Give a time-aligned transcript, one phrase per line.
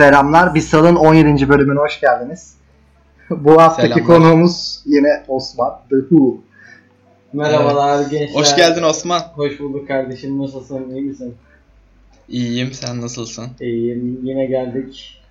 [0.00, 0.54] Selamlar.
[0.54, 1.48] Bir Sal'ın 17.
[1.48, 2.54] bölümüne hoş geldiniz.
[3.30, 4.06] Bu haftaki Selamlar.
[4.06, 6.38] konuğumuz yine Osman The Who.
[7.32, 8.40] Merhabalar gençler.
[8.40, 9.20] Hoş geldin Osman.
[9.20, 10.42] Hoş bulduk kardeşim.
[10.42, 10.90] Nasılsın?
[10.90, 11.34] İyi misin?
[12.28, 13.46] İyiyim sen nasılsın?
[13.60, 14.20] İyiyim.
[14.22, 15.22] Yine geldik.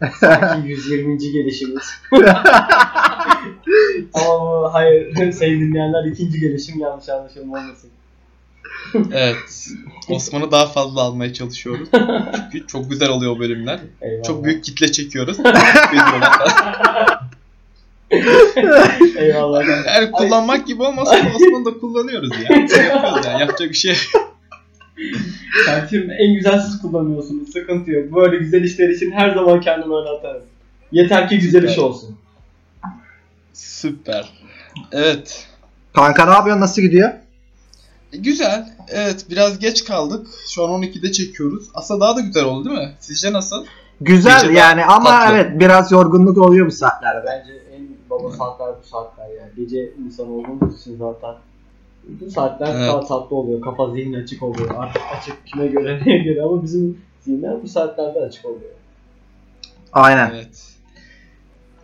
[0.20, 1.18] Sanki 120.
[1.18, 1.84] gelişimiz.
[4.14, 7.90] Ama bu hayır sayın dinleyenler ikinci gelişim yanlış anlaşılma olmasın.
[9.12, 9.68] Evet.
[10.08, 11.88] Osman'ı daha fazla almaya çalışıyoruz.
[12.52, 13.80] Çünkü çok güzel oluyor o bölümler.
[14.00, 14.24] Eyvallah.
[14.24, 15.38] Çok büyük kitle çekiyoruz.
[19.16, 19.86] Eyvallah.
[19.86, 22.56] yani kullanmak gibi olmasa da Osman'ı da kullanıyoruz ya.
[22.56, 23.40] Yapıyoruz yani.
[23.40, 23.96] Yapacak bir şey.
[25.66, 27.52] Kardeşim en güzel siz kullanıyorsunuz.
[27.52, 28.14] Sıkıntı yok.
[28.16, 30.42] Böyle güzel işler için her zaman kendimi öne atarım.
[30.92, 31.82] Yeter ki güzel iş Süper.
[31.82, 32.16] olsun.
[33.52, 34.32] Süper.
[34.92, 35.46] Evet.
[35.94, 36.60] Kanka ne yapıyorsun?
[36.62, 37.12] Nasıl gidiyor?
[38.22, 38.68] Güzel.
[38.88, 40.26] Evet biraz geç kaldık.
[40.50, 41.68] Şu an 12'de çekiyoruz.
[41.74, 42.92] Aslında daha da güzel oldu değil mi?
[43.00, 43.64] Sizce nasıl?
[44.00, 45.34] Güzel Gece yani ama tatlı.
[45.34, 47.26] evet biraz yorgunluk oluyor bu saatlerde.
[47.26, 49.50] Bence en baba saatler bu saatler yani.
[49.56, 51.34] Gece insan olduğumuz için zaten
[52.08, 52.88] bu saatler Evet.
[52.88, 53.60] daha tatlı oluyor.
[53.60, 54.70] Kafa zihin açık oluyor.
[54.78, 58.70] Artık açık kime göre neye göre ama bizim zihinler bu saatlerde açık oluyor.
[59.92, 60.30] Aynen.
[60.34, 60.64] Evet.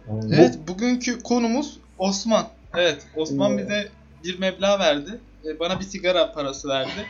[0.08, 2.46] Yani Evet bugünkü konumuz Osman.
[2.76, 3.88] Evet Osman bize
[4.24, 5.20] bir meblağ verdi.
[5.46, 7.06] E, Bana bir sigara parası verdi.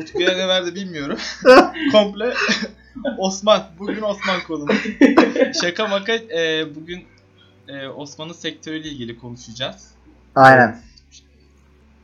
[0.00, 1.18] Utku'ya ne verdi bilmiyorum.
[1.92, 2.34] Komple
[3.18, 3.66] Osman.
[3.78, 4.76] Bugün Osman konumuz.
[5.60, 7.04] Şaka maka e, bugün
[7.68, 9.90] e, Osman'ın sektörüyle ilgili konuşacağız.
[10.34, 10.82] Aynen.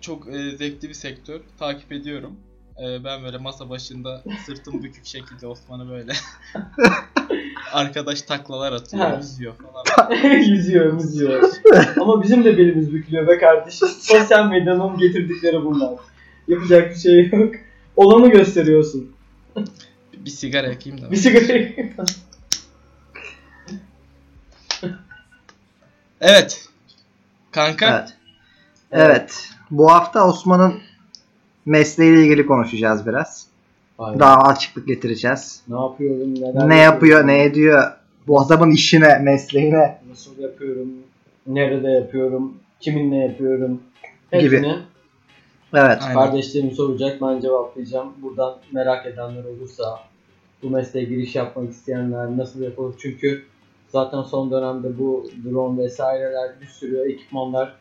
[0.01, 1.41] Çok e, zevkli bir sektör.
[1.59, 2.37] Takip ediyorum.
[2.85, 6.13] E, ben böyle masa başında sırtım bükük şekilde Osman'ı böyle
[7.73, 9.17] arkadaş taklalar atıyor, Ha.
[9.17, 9.82] yüzüyor falan.
[10.49, 11.51] yüzüyor, yüzüyor.
[12.01, 13.89] ama bizim de belimiz bükülüyor be kardeşim.
[14.01, 15.91] Sosyal medyanın getirdikleri bunlar.
[16.49, 17.55] Yapacak bir şey yok.
[17.97, 19.13] Olanı gösteriyorsun.
[20.25, 21.11] Bir sigara yakayım da.
[21.11, 21.59] Bir sigara
[26.21, 26.69] Evet.
[27.51, 27.99] Kanka.
[27.99, 28.17] Evet.
[28.93, 29.49] Evet.
[29.71, 30.75] Bu hafta Osman'ın
[31.67, 33.47] mesleğiyle ilgili konuşacağız biraz.
[33.99, 34.21] Aynen.
[34.21, 35.63] Daha açıklık getireceğiz.
[35.69, 37.93] Ne yapıyorum, neler Ne yapıyor, ne ediyor?
[38.27, 39.99] Bu adamın işine, mesleğine.
[40.11, 40.89] Nasıl yapıyorum?
[41.47, 42.57] Nerede yapıyorum?
[42.81, 43.83] Kiminle yapıyorum?
[44.33, 44.57] Gibi.
[44.57, 44.77] Hepsini
[45.75, 45.99] Evet.
[46.03, 46.15] Aynen.
[46.15, 47.23] kardeşlerim soracak.
[47.23, 48.13] Ben cevaplayacağım.
[48.23, 50.01] Buradan merak edenler olursa
[50.63, 52.95] bu mesleğe giriş yapmak isteyenler nasıl yapılır?
[52.99, 53.43] Çünkü
[53.89, 57.75] zaten son dönemde bu drone vesaireler bir sürü ekipmanlar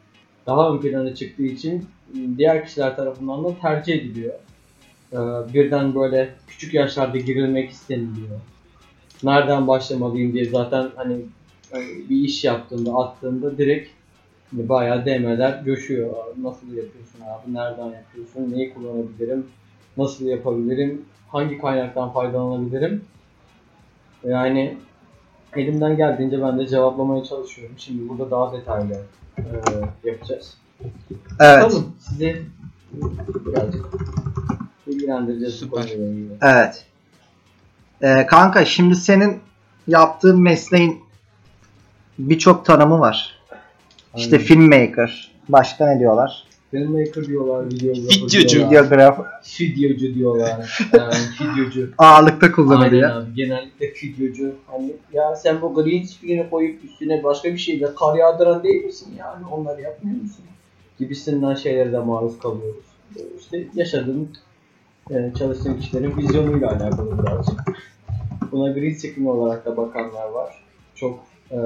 [0.48, 1.86] daha ön plana çıktığı için
[2.38, 4.34] diğer kişiler tarafından da tercih ediliyor.
[5.14, 5.18] Ee,
[5.54, 8.40] Birden böyle küçük yaşlarda girilmek isteniliyor.
[9.24, 11.18] Nereden başlamalıyım diye zaten hani
[11.72, 13.90] hani bir iş yaptığında attığında direkt
[14.52, 15.54] bayağı DM'ler.
[15.54, 17.54] Abi Nasıl yapıyorsun abi?
[17.54, 18.52] Nereden yapıyorsun?
[18.52, 19.48] Neyi kullanabilirim?
[19.98, 21.06] Nasıl yapabilirim?
[21.28, 23.02] Hangi kaynaktan faydalanabilirim?
[24.24, 24.78] Yani
[25.56, 27.76] elimden geldiğince ben de cevaplamaya çalışıyorum.
[27.78, 29.02] Şimdi burada daha detaylı
[29.38, 29.44] e,
[30.04, 30.58] yapacağız.
[31.40, 31.72] Evet.
[31.72, 31.84] Tamam.
[32.00, 32.42] Sizi
[33.46, 33.86] birazcık
[34.88, 35.94] bilgilendireceğiz Süper.
[36.42, 36.86] Evet.
[38.02, 39.40] Ee, kanka şimdi senin
[39.88, 41.00] yaptığın mesleğin
[42.20, 43.40] birçok tanımı var.
[44.16, 44.48] İşte Aynen.
[44.48, 45.32] filmmaker.
[45.50, 46.44] Başka ne diyorlar?
[46.72, 48.50] Filmmaker diyorlar, videographer Videocu.
[48.50, 48.70] diyorlar.
[48.86, 49.20] Videograf.
[49.60, 50.80] Videocu diyorlar.
[50.94, 51.90] Yani videocu.
[51.98, 53.10] Ağırlıkta kullanılıyor.
[53.10, 53.34] Aynen abi.
[53.36, 54.56] Genellikle videocu.
[54.68, 59.14] Hani ya sen bu green screen'i koyup üstüne başka bir şeyle kar yağdıran değil misin
[59.20, 59.46] yani?
[59.52, 60.46] Onları yapmıyor musun?
[61.00, 62.84] Gibisinden şeylere de maruz kalıyoruz.
[63.40, 64.30] İşte yaşadığım,
[65.12, 67.60] e, çalıştığım kişilerin vizyonuyla alakalı birazcık.
[68.52, 70.64] Buna green screen olarak da bakanlar var.
[70.96, 71.20] Çok
[71.52, 71.58] e,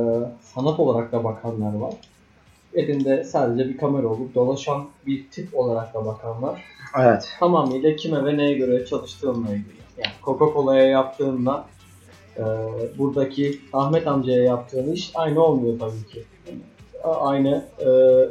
[0.42, 1.94] sanat olarak da bakanlar var.
[2.74, 6.64] Elinde sadece bir kamera olup dolaşan bir tip olarak da bakan var
[7.00, 7.36] Evet.
[7.40, 9.76] tamamıyla kime ve neye göre çalıştığınla ilgili.
[9.98, 11.66] Yani Coca-Cola'ya yaptığınla
[12.38, 12.44] e,
[12.98, 16.24] buradaki Ahmet amcaya yaptığın iş aynı olmuyor tabii ki.
[16.48, 16.60] Yani,
[17.04, 17.86] aynı e,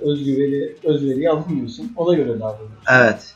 [0.09, 1.93] özgüveri, özveriyi alamıyorsun.
[1.97, 2.85] Ona göre davranıyorsun.
[2.93, 3.35] Evet.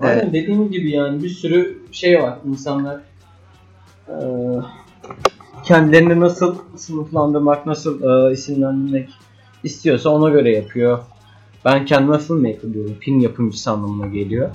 [0.00, 0.32] Aynen Evet.
[0.32, 2.38] dediğim gibi yani bir sürü şey var.
[2.46, 3.00] İnsanlar
[5.64, 9.10] kendilerini nasıl sınıflandırmak, nasıl e, isimlendirmek
[9.64, 10.98] istiyorsa ona göre yapıyor.
[11.64, 12.96] Ben kendime filmmaker diyorum.
[13.00, 14.50] Film yapımcısı anlamına geliyor.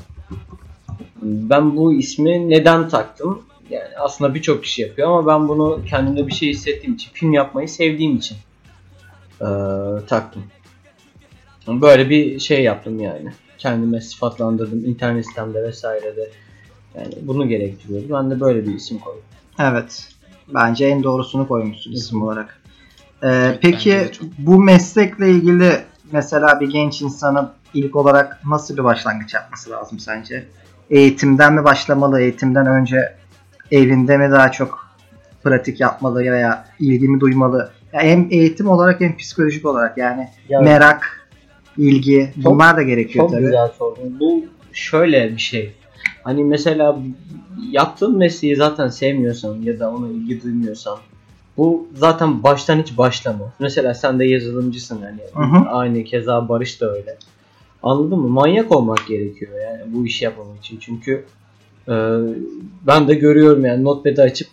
[1.22, 3.42] Ben bu ismi neden taktım?
[3.70, 7.70] Yani aslında birçok kişi yapıyor ama ben bunu kendimde bir şey hissettiğim için, film yapmayı
[7.70, 8.38] sevdiğim için
[9.42, 9.48] eee,
[10.08, 10.44] taktım.
[11.68, 13.32] Böyle bir şey yaptım yani.
[13.58, 16.30] Kendime sıfatlandırdım internet sitemde vesairede.
[16.96, 18.06] Yani bunu gerektiriyordu.
[18.10, 19.22] Ben de böyle bir isim koydum.
[19.60, 20.08] Evet.
[20.54, 22.62] Bence en doğrusunu koymuşsun isim olarak.
[23.24, 24.28] Ee, peki çok.
[24.38, 25.72] bu meslekle ilgili
[26.12, 30.46] mesela bir genç insanın ilk olarak nasıl bir başlangıç yapması lazım sence?
[30.90, 32.22] Eğitimden mi başlamalı?
[32.22, 33.16] Eğitimden önce
[33.72, 34.88] evinde mi daha çok
[35.44, 37.72] pratik yapmalı veya ilgi mi duymalı?
[37.94, 41.30] Ya hem eğitim olarak hem psikolojik olarak yani Ya, merak,
[41.78, 43.42] ilgi Çok- bunlar da gerekiyor Çok tabii.
[43.46, 44.20] güzel sordun.
[44.20, 45.74] Bu şöyle bir şey.
[46.28, 47.00] Hani mesela
[47.72, 50.98] yaptığın mesleği zaten sevmiyorsan ya da ona ilgi duymuyorsan
[51.58, 53.54] bu zaten baştan hiç başlama.
[53.60, 55.48] Mesela sen de yazılımcısın hani.
[55.48, 55.70] Hı hı.
[55.70, 57.18] Aynı keza Barış da öyle.
[57.84, 58.28] Anladın mı?
[58.28, 60.78] Manyak olmak gerekiyor yani bu işi yapmak için.
[60.80, 61.26] Çünkü
[61.88, 61.94] e,
[62.88, 64.48] ben de görüyorum yani notepad'i açıp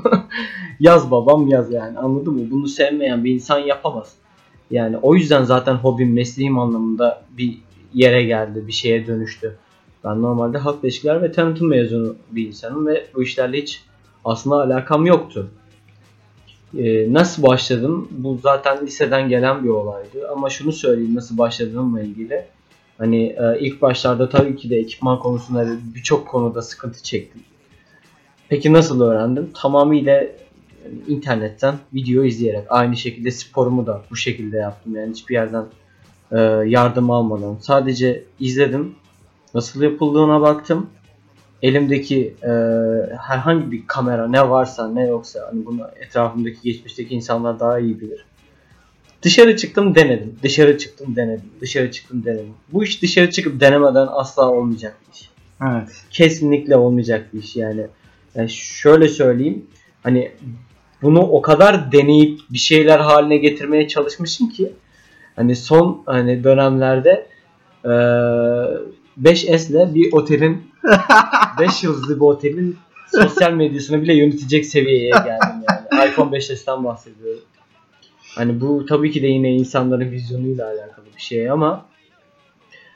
[0.80, 2.50] yaz babam yaz yani anladın mı?
[2.50, 4.12] Bunu sevmeyen bir insan yapamaz.
[4.70, 7.58] Yani o yüzden zaten hobim, mesleğim anlamında bir
[7.94, 9.56] yere geldi, bir şeye dönüştü.
[10.04, 13.82] Ben normalde halkla ilişkiler ve tanıtım mezunu bir insanım ve bu işlerle hiç
[14.24, 15.50] aslında alakam yoktu.
[16.78, 18.08] Ee, nasıl başladım?
[18.10, 20.28] Bu zaten liseden gelen bir olaydı.
[20.32, 22.44] Ama şunu söyleyeyim nasıl başladığımla ilgili.
[22.98, 27.42] Hani e, ilk başlarda tabii ki de ekipman konusunda birçok konuda sıkıntı çektim.
[28.48, 29.50] Peki nasıl öğrendim?
[29.54, 30.26] Tamamıyla
[31.08, 35.64] internetten video izleyerek aynı şekilde sporumu da bu şekilde yaptım yani hiçbir yerden
[36.32, 38.94] e, yardım almadan sadece izledim
[39.54, 40.90] nasıl yapıldığına baktım
[41.62, 42.50] elimdeki e,
[43.26, 48.24] herhangi bir kamera ne varsa ne yoksa hani bunu etrafımdaki geçmişteki insanlar daha iyi bilir
[49.22, 54.50] dışarı çıktım denedim dışarı çıktım denedim dışarı çıktım denedim bu iş dışarı çıkıp denemeden asla
[54.50, 55.30] olmayacak bir iş
[55.62, 55.88] Evet.
[56.10, 57.86] kesinlikle olmayacak bir iş yani.
[58.34, 59.66] yani şöyle söyleyeyim
[60.02, 60.32] hani
[61.02, 64.72] bunu o kadar deneyip bir şeyler haline getirmeye çalışmışım ki
[65.36, 67.26] hani son hani dönemlerde
[67.84, 70.62] eee 5S'le bir otelin
[71.60, 72.76] 5 yıldızlı bir otelin
[73.14, 76.10] sosyal medyasını bile yönetecek seviyeye geldim yani.
[76.10, 77.42] iPhone 5S'ten bahsediyorum.
[78.34, 81.86] Hani bu tabii ki de yine insanların vizyonuyla alakalı bir şey ama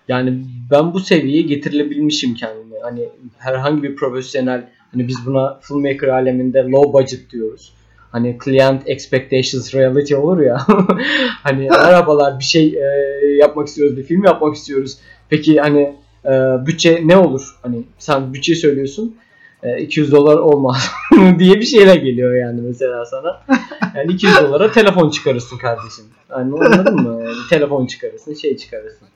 [0.08, 2.74] yani ben bu seviyeye getirilebilmişim kendimi.
[2.82, 7.72] Hani herhangi bir profesyonel hani biz buna filmmaker aleminde low budget diyoruz.
[8.12, 10.66] Hani client expectations reality olur ya.
[11.42, 14.98] hani arabalar bir şey e, yapmak istiyoruz, bir film yapmak istiyoruz.
[15.28, 15.94] Peki hani
[16.24, 16.30] e,
[16.66, 17.42] bütçe ne olur?
[17.62, 19.16] Hani sen bütçe söylüyorsun.
[19.62, 20.90] e, 200 dolar olmaz
[21.38, 23.42] diye bir şeyler geliyor yani mesela sana.
[23.96, 26.04] Yani 200 dolara telefon çıkarırsın kardeşim.
[26.30, 27.24] Yani anladın mı?
[27.24, 29.08] Yani telefon çıkarırsın, şey çıkarırsın.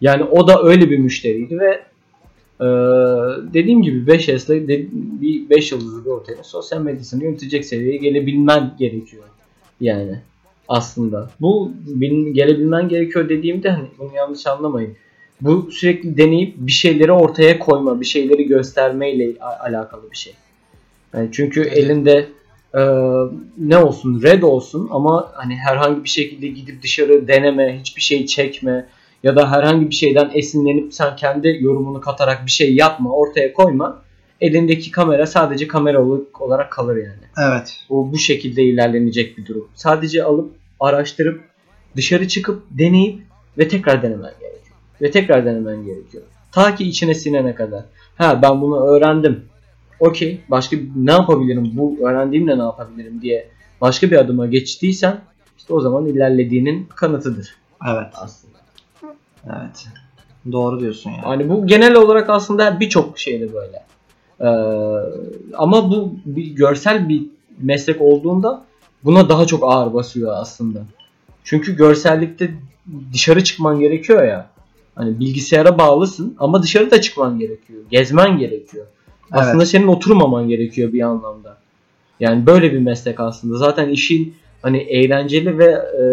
[0.00, 1.70] Yani o da öyle bir müşteriydi ve
[2.60, 2.66] e,
[3.54, 9.24] dediğim gibi 5S'le de, bir 5 yıldızlı bir otelin sosyal medyasını yönetecek seviyeye gelebilmen gerekiyor.
[9.80, 10.20] Yani
[10.68, 11.30] aslında.
[11.40, 14.96] Bu benim gelebilmen gerekiyor dediğimde hani bunu yanlış anlamayın.
[15.42, 20.34] Bu sürekli deneyip bir şeyleri ortaya koyma, bir şeyleri göstermeyle alakalı bir şey.
[21.14, 22.28] Yani çünkü elinde
[22.74, 22.82] e,
[23.58, 28.86] ne olsun red olsun ama hani herhangi bir şekilde gidip dışarı deneme, hiçbir şey çekme
[29.22, 34.02] ya da herhangi bir şeyden esinlenip sen kendi yorumunu katarak bir şey yapma, ortaya koyma.
[34.40, 36.04] Elindeki kamera sadece kamera
[36.40, 37.52] olarak kalır yani.
[37.52, 37.76] Evet.
[37.90, 39.68] O bu şekilde ilerlenecek bir durum.
[39.74, 41.40] Sadece alıp araştırıp
[41.96, 43.20] dışarı çıkıp deneyip
[43.58, 44.32] ve tekrar denemen.
[45.00, 46.22] Ve tekrar denemen gerekiyor.
[46.52, 47.84] Ta ki içine sinene kadar.
[48.16, 49.44] Ha ben bunu öğrendim.
[50.00, 50.40] Okey.
[50.48, 51.70] Başka ne yapabilirim?
[51.74, 53.48] Bu öğrendiğimle ne yapabilirim diye
[53.80, 55.20] başka bir adıma geçtiysen
[55.58, 57.56] işte o zaman ilerlediğinin kanıtıdır
[57.90, 58.06] Evet.
[58.14, 58.58] aslında.
[59.46, 59.86] Evet.
[60.52, 61.22] Doğru diyorsun ya.
[61.22, 63.82] Hani bu genel olarak aslında birçok şeyde böyle.
[64.40, 64.46] Ee,
[65.54, 67.22] ama bu bir görsel bir
[67.58, 68.64] meslek olduğunda
[69.04, 70.78] buna daha çok ağır basıyor aslında.
[71.44, 72.54] Çünkü görsellikte
[73.12, 74.50] dışarı çıkman gerekiyor ya.
[74.94, 77.82] Hani bilgisayara bağlısın ama dışarı da çıkman gerekiyor.
[77.90, 78.86] Gezmen gerekiyor.
[79.30, 81.58] Aslında senin oturmaman gerekiyor bir anlamda.
[82.20, 83.56] Yani böyle bir meslek aslında.
[83.56, 86.04] Zaten işin hani eğlenceli ve e,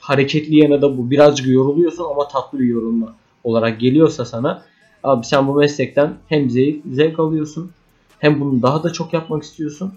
[0.00, 1.10] hareketli yanı da bu.
[1.10, 4.62] Birazcık yoruluyorsun ama tatlı bir yorulma olarak geliyorsa sana
[5.04, 7.70] abi sen bu meslekten hem zevk, zevk alıyorsun
[8.18, 9.94] hem bunu daha da çok yapmak istiyorsun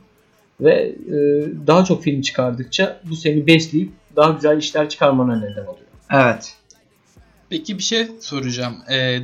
[0.62, 0.74] ve
[1.08, 1.18] e,
[1.68, 5.88] daha çok film çıkardıkça bu seni besleyip daha güzel işler çıkarmana neden oluyor.
[6.12, 6.59] Evet.
[7.50, 8.76] Peki bir şey soracağım.
[8.92, 9.20] Ee,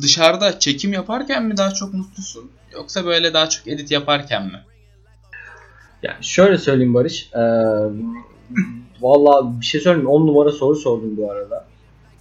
[0.00, 2.50] dışarıda çekim yaparken mi daha çok mutlusun?
[2.72, 4.60] Yoksa böyle daha çok edit yaparken mi?
[6.02, 7.30] Yani şöyle söyleyeyim Barış.
[7.34, 7.40] E,
[9.00, 11.66] Valla bir şey söyleyeyim 10 numara soru sordum bu arada.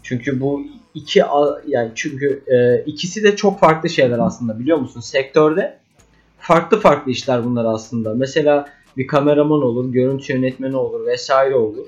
[0.03, 0.61] Çünkü bu
[0.93, 1.23] iki
[1.67, 4.99] yani çünkü e, ikisi de çok farklı şeyler aslında biliyor musun?
[4.99, 5.79] Sektörde
[6.39, 8.13] farklı farklı işler bunlar aslında.
[8.13, 11.85] Mesela bir kameraman olur, görüntü yönetmeni olur vesaire olur.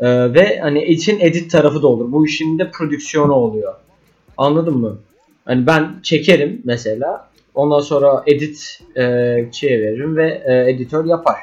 [0.00, 2.12] E, ve hani için edit tarafı da olur.
[2.12, 3.74] Bu işin de prodüksiyonu oluyor.
[4.36, 4.98] Anladın mı?
[5.44, 7.28] Hani ben çekerim mesela.
[7.54, 9.04] Ondan sonra edit e,
[9.62, 11.36] veririm ve e, editör yapar.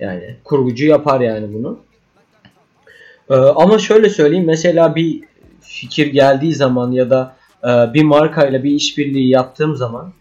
[0.00, 1.78] Yani kurgucu yapar yani bunu.
[3.30, 5.20] E, ama şöyle söyleyeyim mesela bir
[5.60, 10.12] fikir geldiği zaman ya da e, bir markayla bir işbirliği yaptığım zaman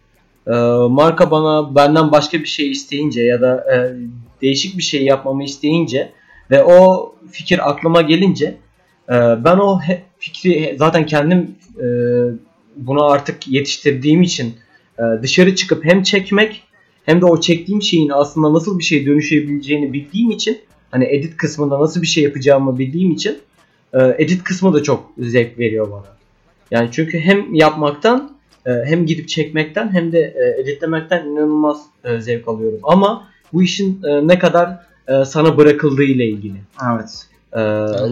[0.48, 0.52] e,
[0.90, 3.96] marka bana benden başka bir şey isteyince ya da e,
[4.42, 6.12] değişik bir şey yapmamı isteyince
[6.52, 8.58] ve o fikir aklıma gelince
[9.10, 9.80] e, ben o
[10.20, 11.86] fikri zaten kendim e,
[12.76, 14.54] bunu artık yetiştirdiğim için
[15.00, 16.64] e, dışarı çıkıp hem çekmek
[17.06, 20.60] hem de o çektiğim şeyin aslında nasıl bir şey dönüşebileceğini bildiğim için
[20.92, 23.38] hani edit kısmında nasıl bir şey yapacağımı bildiğim için
[24.18, 26.16] edit kısmı da çok zevk veriyor bana.
[26.72, 28.32] Yani çünkü hem yapmaktan
[28.66, 31.86] hem gidip çekmekten hem de editlemekten inanılmaz
[32.20, 32.80] zevk alıyorum.
[32.84, 36.58] Ama bu işin ne kadar e, sana bırakıldığı ile ilgili.
[36.94, 37.28] Evet.
[37.54, 37.62] Ee,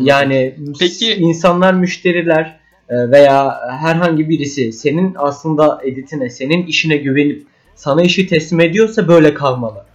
[0.01, 2.59] yani Peki- insanlar, müşteriler
[2.89, 7.43] e, veya herhangi birisi senin aslında editine, senin işine güvenip
[7.75, 9.85] sana işi teslim ediyorsa böyle kalmalı.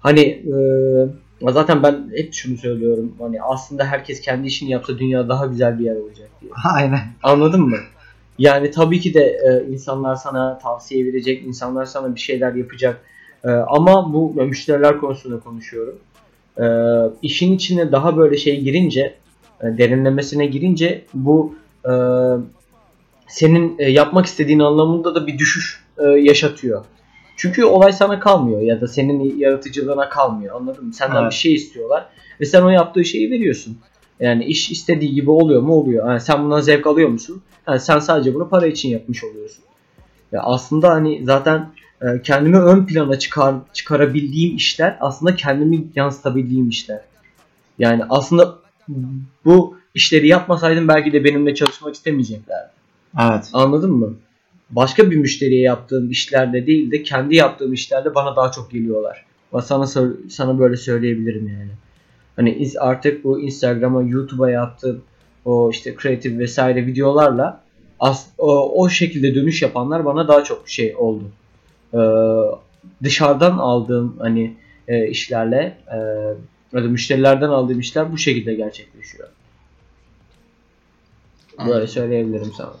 [0.00, 3.12] Hani e, zaten ben hep şunu söylüyorum.
[3.20, 6.52] Hani aslında herkes kendi işini yapsa dünya daha güzel bir yer olacak diye.
[6.74, 7.00] Aynen.
[7.22, 7.76] Anladın mı?
[8.38, 13.00] Yani tabii ki de e, insanlar sana tavsiye verecek, insanlar sana bir şeyler yapacak.
[13.44, 15.98] E, ama bu müşteriler konusunda konuşuyorum.
[16.58, 16.64] E,
[17.22, 19.14] işin içine daha böyle şey girince,
[19.60, 21.92] e, derinlemesine girince bu e,
[23.28, 26.84] senin e, yapmak istediğin anlamında da bir düşüş e, yaşatıyor.
[27.36, 30.56] Çünkü olay sana kalmıyor ya da senin yaratıcılığına kalmıyor.
[30.56, 30.94] Anladın mı?
[30.94, 31.30] Senden Evet.
[31.30, 32.06] bir şey istiyorlar
[32.40, 33.78] ve sen o yaptığı şeyi veriyorsun.
[34.20, 35.74] Yani iş istediği gibi oluyor mu?
[35.74, 36.08] Oluyor.
[36.08, 37.42] Yani sen bundan zevk alıyor musun?
[37.68, 39.64] Yani sen sadece bunu para için yapmış oluyorsun.
[40.32, 41.70] Ya aslında hani zaten
[42.02, 47.00] e, kendimi ön plana çıkar çıkarabildiğim işler aslında kendimi yansıtabildiğim işler.
[47.78, 48.58] Yani aslında
[49.44, 52.70] bu işleri yapmasaydım belki de benimle çalışmak istemeyeceklerdi.
[53.20, 53.50] Evet.
[53.52, 54.14] Anladın mı?
[54.70, 59.24] Başka bir müşteriye yaptığım işlerde değil de kendi yaptığım işlerde bana daha çok geliyorlar.
[59.62, 59.86] Sana
[60.30, 61.70] sana böyle söyleyebilirim yani.
[62.36, 65.02] Hani artık bu Instagram'a, YouTube'a yaptığım
[65.44, 67.60] o işte kreatif vesaire videolarla
[68.00, 71.24] as- o, o şekilde dönüş yapanlar bana daha çok şey oldu.
[71.94, 71.98] Ee,
[73.02, 74.56] dışarıdan aldığım hani
[74.88, 75.96] e, işlerle e,
[76.76, 79.28] ya da müşterilerden aldığım işler bu şekilde gerçekleşiyor.
[81.58, 81.88] Böyle Anladım.
[81.88, 82.72] söyleyebilirim sana.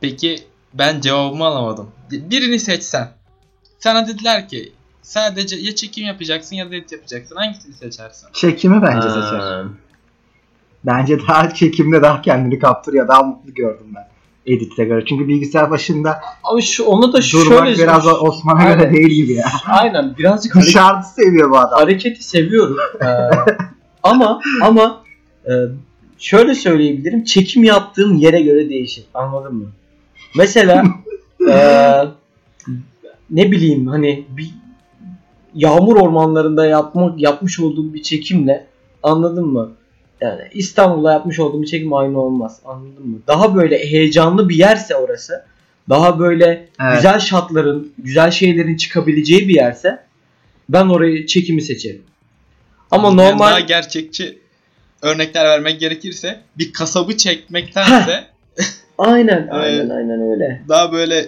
[0.00, 0.36] Peki
[0.74, 1.90] ben cevabımı alamadım.
[2.10, 3.08] Birini seçsen.
[3.78, 7.36] Sana dediler ki sadece ya çekim yapacaksın ya da edit yapacaksın.
[7.36, 8.28] Hangisini seçersin?
[8.32, 9.22] Çekimi bence Ha.
[9.22, 9.64] seçer.
[10.84, 13.08] Bence daha çekimde daha kendini kaptırıyor.
[13.08, 14.08] Daha mutlu gördüm ben.
[14.46, 15.04] Editte göre.
[15.08, 18.94] Çünkü bilgisayar başında Ama şu onu da durmak şöyle biraz Osman'a göre Aynen.
[18.94, 19.46] değil gibi ya.
[19.68, 21.78] Aynen birazcık Dışarıda seviyor bu adam.
[21.80, 22.76] hareketi seviyorum.
[23.02, 23.06] Ee,
[24.02, 25.02] ama ama
[25.46, 25.52] e,
[26.18, 27.24] şöyle söyleyebilirim.
[27.24, 29.04] Çekim yaptığım yere göre değişir.
[29.14, 29.66] Anladın mı?
[30.36, 30.84] Mesela
[31.50, 31.56] e,
[33.30, 34.50] ne bileyim hani bir
[35.54, 38.66] yağmur ormanlarında yapmak yapmış olduğum bir çekimle
[39.02, 39.70] anladın mı?
[40.20, 42.60] Yani İstanbul'da yapmış olduğum bir çekim aynı olmaz.
[42.64, 43.18] Anladın mı?
[43.26, 45.44] Daha böyle heyecanlı bir yerse orası,
[45.88, 46.96] daha böyle Evet.
[46.96, 49.98] güzel şatların, güzel şeylerin çıkabileceği bir yerse
[50.68, 52.02] ben orayı çekimi seçerim.
[52.90, 54.38] Ama Yani normal Daha gerçekçi
[55.02, 58.24] örnekler vermek gerekirse bir kasabı çekmektense
[58.98, 60.62] aynen aynen aynen öyle.
[60.68, 61.26] daha böyle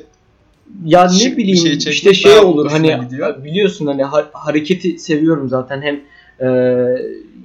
[0.84, 3.44] Ya ne bileyim şey işte şey olur hani gidiyor.
[3.44, 6.00] biliyorsun hani ha- hareketi seviyorum zaten hem
[6.40, 6.46] e,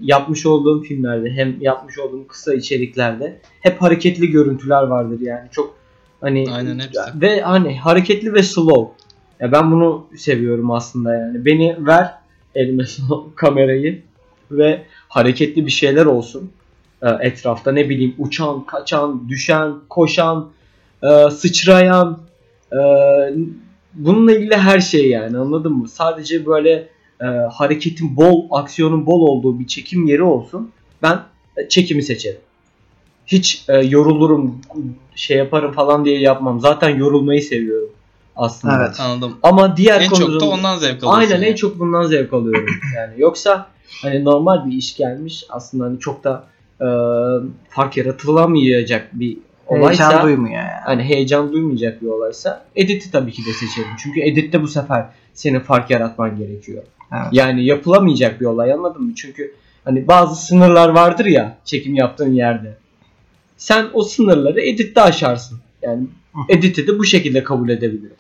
[0.02, 5.76] yapmış olduğum filmlerde hem yapmış olduğum kısa içeriklerde hep hareketli görüntüler vardır yani çok
[6.22, 7.00] hani Aynen hepsi.
[7.16, 9.06] ve hani hareketli ve slow.
[9.40, 11.46] Ya ben bunu seviyorum aslında yani.
[11.46, 12.14] Beni ver
[12.56, 12.84] elime
[13.36, 14.02] kamerayı
[14.52, 16.52] ve hareketli bir şeyler olsun.
[17.04, 20.50] Ee, etrafta ne bileyim uçan, kaçan, düşen, koşan,
[21.04, 22.20] e, sıçrayan
[22.74, 22.80] e,
[23.94, 25.88] bununla ilgili her şey yani anladın mı?
[25.88, 26.90] Sadece böyle
[27.22, 30.72] e, hareketin bol, aksiyonun bol olduğu bir çekim yeri olsun.
[31.02, 31.20] Ben
[31.58, 32.40] e, çekimi seçerim.
[33.26, 34.62] Hiç e, yorulurum,
[35.16, 36.60] şey yaparım falan diye yapmam.
[36.60, 37.90] Zaten yorulmayı seviyorum
[38.36, 38.78] aslında.
[38.78, 39.00] Evet.
[39.00, 39.38] anladım.
[39.44, 41.20] Ama diğer En konuda çok da ondan zevk alıyorsun.
[41.20, 41.56] Aynen en yani.
[41.56, 42.66] çok bundan zevk alıyorum.
[42.96, 43.68] Yani yoksa
[44.02, 46.44] hani normal bir iş gelmiş aslında hani çok da
[46.82, 46.88] e,
[47.70, 49.38] fark yaratılamayacak bir
[49.68, 50.70] olaysa Heyecan duymuyor yani.
[50.86, 53.92] hani heyecan duymayacak bir olaysa editi tabii ki de seçerim.
[54.04, 56.84] Çünkü editte bu sefer senin fark yaratman gerekiyor.
[57.14, 57.28] Evet.
[57.32, 59.16] Yani yapılamayacak bir olay anladın mı?
[59.16, 62.78] Çünkü hani bazı sınırlar vardır ya çekim yaptığın yerde.
[63.58, 65.60] Sen o sınırları editte aşarsın.
[65.82, 66.08] Yani
[66.50, 68.16] editi de bu şekilde kabul edebiliyor.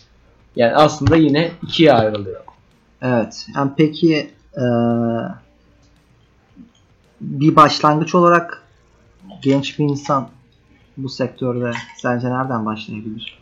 [0.55, 2.41] Yani aslında yine ikiye ayrılıyor.
[3.01, 3.48] Evet.
[3.55, 4.63] Yani peki eee,
[7.21, 8.63] bir başlangıç olarak
[9.41, 10.29] genç bir insan
[10.98, 13.39] bu sektörde sence nereden başlayabilir?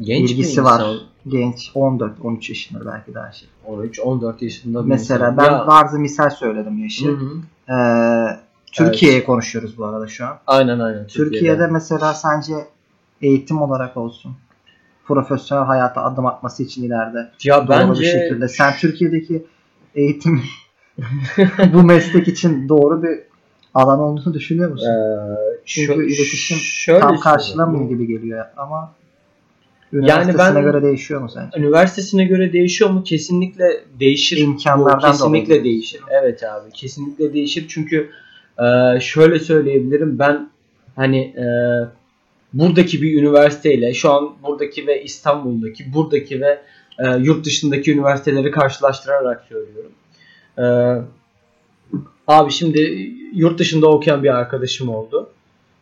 [0.00, 0.84] Genç İlgisi bir var.
[1.28, 3.48] Genç 14-13 yaşında belki daha şey.
[3.68, 5.36] 13-14 yaşında bir Mesela insan.
[5.36, 7.08] ben Ya- bazı misal söyledim yaşı.
[7.08, 7.32] Hı hı.
[7.68, 8.38] Eee
[8.72, 10.38] Türkiye'ye konuşuyoruz bu arada şu an.
[10.46, 11.06] Aynen aynen.
[11.06, 12.54] Türkiye'de mesela sence
[13.22, 14.36] eğitim olarak olsun
[15.04, 19.46] profesyonel hayata adım atması için ileride ya doğru bence bir şekilde sen Türkiye'deki
[19.94, 20.42] eğitim
[21.74, 23.18] bu meslek için doğru bir
[23.74, 24.86] alan olduğunu düşünüyor musun?
[24.88, 28.94] Eee, Çünkü iletişim şöyle Tam karşılamıyor gibi geliyor ama
[30.00, 31.58] Yani üniversitesine ben- göre değişiyor mu sence?
[31.58, 33.02] Üniversitesine göre değişiyor mu?
[33.04, 34.36] Kesinlikle değişir.
[34.36, 35.64] İmkanlardan Bu kesinlikle dolayı.
[35.64, 36.00] değişir.
[36.10, 38.10] Evet abi kesinlikle değişir çünkü
[38.58, 40.50] e, şöyle söyleyebilirim ben
[40.96, 41.46] hani e,
[42.52, 46.60] buradaki bir üniversiteyle şu an buradaki ve İstanbul'daki buradaki ve
[46.98, 49.92] e, yurt dışındaki üniversiteleri karşılaştırarak söylüyorum.
[50.58, 50.64] E,
[52.26, 55.30] abi şimdi yurt dışında okuyan bir arkadaşım oldu.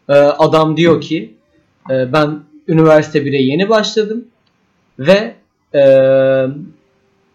[0.09, 1.35] E, adam diyor ki
[1.90, 4.25] e, ben üniversite 1'e yeni başladım
[4.99, 5.35] ve
[5.75, 5.83] e,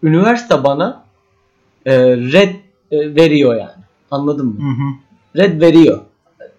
[0.02, 1.04] üniversite bana
[1.86, 2.54] e, red
[2.90, 3.84] e, veriyor yani.
[4.10, 4.54] Anladın mı?
[4.60, 5.42] Hı hı.
[5.42, 6.00] Red veriyor.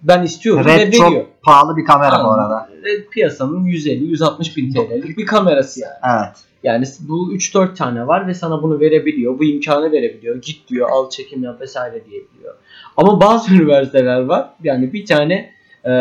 [0.01, 1.09] Ben istiyorum Red ve veriyor.
[1.09, 2.43] çok pahalı bir kamera bu Aynen.
[2.43, 2.69] arada.
[2.85, 5.93] Red piyasanın 150-160 bin TL'lik bir kamerası yani.
[6.03, 6.37] Evet.
[6.63, 9.39] Yani bu 3-4 tane var ve sana bunu verebiliyor.
[9.39, 10.41] Bu imkanı verebiliyor.
[10.41, 12.55] Git diyor al çekim yap vesaire diyebiliyor.
[12.97, 14.49] Ama bazı üniversiteler var.
[14.63, 15.53] Yani bir tane
[15.85, 15.91] e,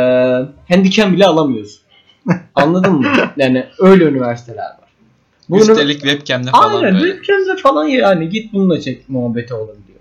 [0.69, 1.80] handicam bile alamıyorsun.
[2.55, 3.07] Anladın mı?
[3.37, 4.91] Yani öyle üniversiteler var.
[5.49, 7.13] Bu Üstelik webcam'de falan Aynen böyle.
[7.13, 10.01] webcam'de falan yani git bununla çek muhabbeti olabiliyor.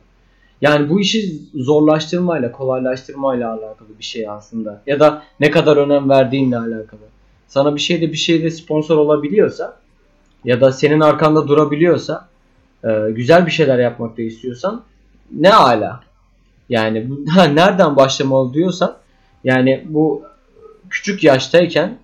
[0.62, 4.82] Yani bu işi zorlaştırmayla, kolaylaştırmayla alakalı bir şey aslında.
[4.88, 7.00] Ya da ne kadar önem verdiğinle alakalı.
[7.48, 9.78] Sana bir şeyde bir şeyde sponsor olabiliyorsa
[10.44, 12.28] ya da senin arkanda durabiliyorsa
[12.84, 14.84] e, güzel bir şeyler yapmak da istiyorsan
[15.32, 16.04] ne ala.
[16.70, 18.96] Yani ha, nereden başlamalı diyorsan
[19.44, 20.24] yani bu
[20.90, 21.98] küçük yaştayken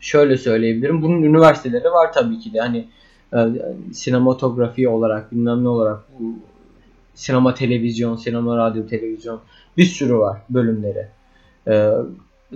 [0.00, 1.02] şöyle söyleyebilirim.
[1.02, 2.60] Bunun üniversiteleri var tabii ki de.
[2.60, 2.84] Hani
[3.34, 3.38] e,
[3.92, 6.34] sinematografi olarak bilmem ne olarak bu
[7.14, 9.40] sinema televizyon, sinema radyo televizyon
[9.76, 11.08] bir sürü var bölümleri.
[11.68, 11.92] E,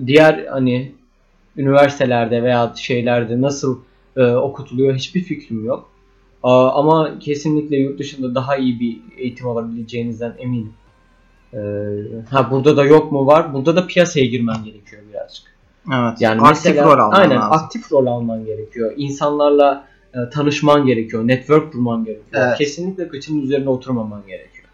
[0.06, 0.92] diğer hani
[1.56, 3.78] üniversitelerde veya şeylerde nasıl
[4.16, 5.90] e, okutuluyor hiçbir fikrim yok.
[6.42, 10.72] Aa, ama kesinlikle yurt dışında daha iyi bir eğitim alabileceğinizden eminim.
[11.54, 11.58] E,
[12.30, 13.54] ha burada da yok mu var?
[13.54, 15.49] Burada da piyasaya girmen gerekiyor birazcık.
[15.92, 16.20] Evet.
[16.20, 17.52] Yani aktif mesela, rol alman aynen, lazım.
[17.52, 18.92] aktif rol alman gerekiyor.
[18.96, 21.28] İnsanlarla e, tanışman gerekiyor.
[21.28, 22.42] Network kurman gerekiyor.
[22.46, 22.58] Evet.
[22.58, 24.68] Kesinlikle kıçının üzerine oturmaman gerekiyor.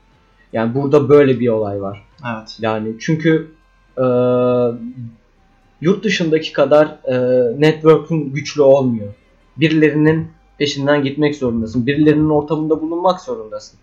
[0.53, 2.05] Yani burada böyle bir olay var.
[2.37, 2.57] Evet.
[2.61, 3.51] Yani çünkü
[3.99, 4.05] e,
[5.81, 7.17] yurt dışındaki kadar e,
[7.61, 9.09] network'ün güçlü olmuyor.
[9.57, 11.87] Birilerinin peşinden gitmek zorundasın.
[11.87, 13.79] Birilerinin ortamında bulunmak zorundasın.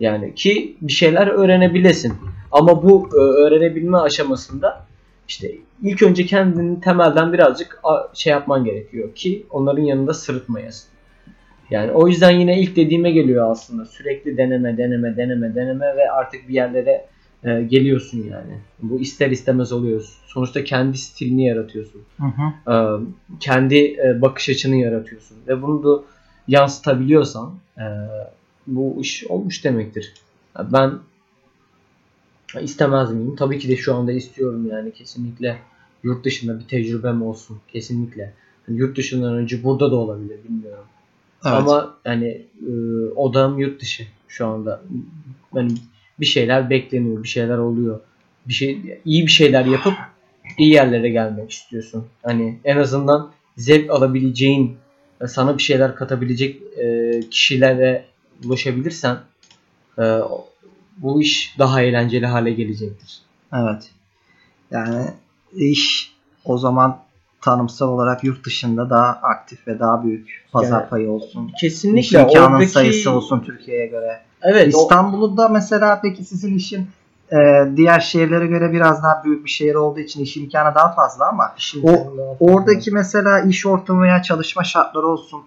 [0.00, 2.14] Yani ki bir şeyler öğrenebilesin.
[2.52, 4.86] Ama bu e, öğrenebilme aşamasında
[5.28, 7.80] işte ilk önce kendini temelden birazcık
[8.14, 10.92] şey yapman gerekiyor ki onların yanında sırıtmayasın.
[11.70, 13.86] Yani o yüzden yine ilk dediğime geliyor aslında.
[13.86, 17.06] Sürekli deneme, deneme, deneme, deneme ve artık bir yerlere
[17.44, 18.58] e, geliyorsun yani.
[18.82, 20.04] Bu ister istemez oluyor.
[20.26, 22.02] Sonuçta kendi stilini yaratıyorsun.
[22.16, 22.72] Hı hı.
[22.72, 22.76] E,
[23.40, 25.36] kendi e, bakış açını yaratıyorsun.
[25.48, 26.02] Ve bunu da
[26.48, 27.84] yansıtabiliyorsan e,
[28.66, 30.14] bu iş olmuş demektir.
[30.72, 30.92] Ben
[32.60, 33.36] istemez miyim?
[33.36, 35.58] Tabii ki de şu anda istiyorum yani kesinlikle
[36.02, 37.58] yurt dışında bir tecrübem olsun.
[37.72, 38.32] Kesinlikle.
[38.68, 40.84] Yani yurt dışından önce burada da olabilir bilmiyorum.
[41.44, 41.54] Evet.
[41.54, 42.72] Ama yani e,
[43.16, 44.82] odam yurt dışı şu anda.
[45.54, 45.72] Yani
[46.20, 48.00] bir şeyler bekleniyor, bir şeyler oluyor.
[48.48, 49.94] Bir şey iyi bir şeyler yapıp
[50.58, 52.06] iyi yerlere gelmek istiyorsun.
[52.22, 54.76] Hani en azından zevk alabileceğin,
[55.26, 58.04] sana bir şeyler katabilecek e, kişilere
[58.44, 59.18] ulaşabilirsen
[59.98, 60.02] e,
[60.96, 63.22] bu iş daha eğlenceli hale gelecektir.
[63.54, 63.90] Evet.
[64.70, 65.04] Yani
[65.52, 66.12] iş
[66.44, 66.98] o zaman
[67.40, 71.50] tanımsal olarak yurt dışında daha aktif ve daha büyük pazar Yani payı olsun.
[71.54, 74.20] İş Kesinlikle imkanın oradaki sayısı olsun Türkiye'ye göre.
[74.42, 76.86] Evet, o- İstanbul'da mesela peki sizin işin
[77.32, 77.36] e,
[77.76, 81.54] diğer şehirlere göre biraz daha büyük bir şehir olduğu için iş imkanı daha fazla ama
[81.82, 85.42] o oradaki mesela iş ortamı veya çalışma şartları olsun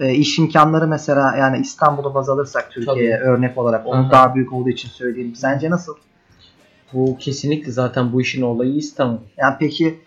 [0.00, 4.10] e, iş imkanları mesela yani İstanbul'u baz alırsak Türkiye'ye örnek olarak onun Aha.
[4.10, 5.34] daha büyük olduğu için söyleyeyim.
[5.34, 5.94] Sence nasıl?
[6.92, 9.18] bu kesinlikle zaten bu işin olayı İstanbul.
[9.36, 10.00] Yani peki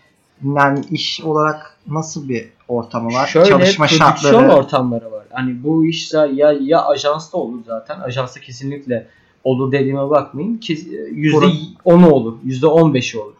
[0.56, 3.26] yani iş olarak nasıl bir ortamı var?
[3.26, 4.36] Şöyle Çalışma şartları.
[4.52, 5.24] ortamları var.
[5.30, 8.00] Hani bu iş ya ya ajansta olur zaten.
[8.00, 9.06] Ajansta kesinlikle
[9.44, 10.56] olur dediğime bakmayın.
[10.56, 10.78] Ki
[11.12, 12.36] yüzde Pro- onu olur.
[12.44, 13.34] Yüzde on beşi olur.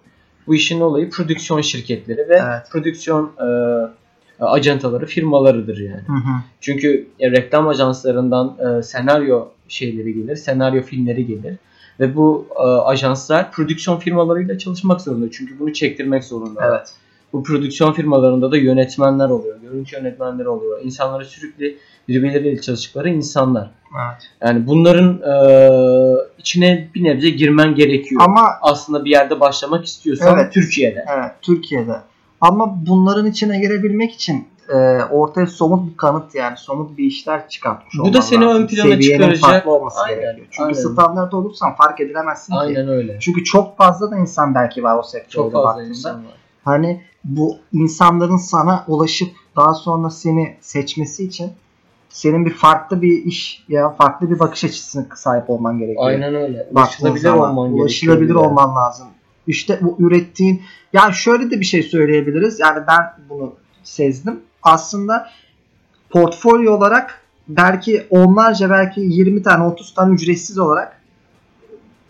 [0.46, 2.70] Bu işin olayı prodüksiyon şirketleri ve Evet.
[2.72, 3.46] prodüksiyon e,
[4.44, 6.02] ajantaları, firmalarıdır yani.
[6.06, 6.32] Hı hı.
[6.60, 11.56] Çünkü e, reklam ajanslarından e, senaryo şeyleri gelir, senaryo filmleri gelir.
[12.00, 15.30] Ve bu e, ajanslar prodüksiyon firmalarıyla çalışmak zorunda.
[15.30, 16.60] Çünkü bunu çektirmek zorunda.
[16.68, 16.88] Evet.
[17.32, 20.80] Bu prodüksiyon firmalarında da yönetmenler oluyor, görüntü yönetmenleri oluyor.
[20.84, 21.76] İnsanları sürekli
[22.08, 23.70] birbirleriyle çalıştıkları insanlar.
[23.96, 24.22] evet.
[24.42, 25.34] Yani bunların e,
[26.38, 28.20] içine bir nebze girmen gerekiyor.
[28.24, 30.52] Ama Aslında bir yerde başlamak istiyorsan Evet.
[30.52, 31.04] Türkiye'de.
[31.08, 31.96] evet Türkiye'de.
[32.40, 34.74] Ama bunların içine girebilmek için e,
[35.10, 38.62] ortaya somut bir kanıt yani somut bir işler çıkartmış Bu da seni lazım.
[38.62, 39.40] ön plana Seviyenin çıkaracak.
[39.50, 40.46] farklı olması Aynen, gerekiyor.
[40.50, 40.92] Çünkü aynen.
[40.92, 42.58] standart olursan fark edilemezsin ki.
[42.58, 43.16] Aynen öyle.
[43.20, 45.88] Çünkü çok fazla da insan belki var o sektörde Çok fazla baktığında.
[45.88, 46.32] insan var.
[46.64, 51.50] Hani bu insanların sana ulaşıp daha sonra seni seçmesi için
[52.08, 56.06] senin bir farklı bir iş ya farklı bir bakış açısına sahip olman gerekiyor.
[56.08, 56.66] Aynen öyle.
[56.72, 58.44] Ulaşılabilir zaman olman ulaşılabilir gerekiyor.
[58.50, 59.06] olman lazım.
[59.48, 62.60] İşte bu ürettiğin yani şöyle de bir şey söyleyebiliriz.
[62.60, 64.40] Yani ben bunu sezdim.
[64.62, 65.30] Aslında
[66.10, 70.98] portfolyo olarak belki onlarca belki 20 tane 30 tane ücretsiz olarak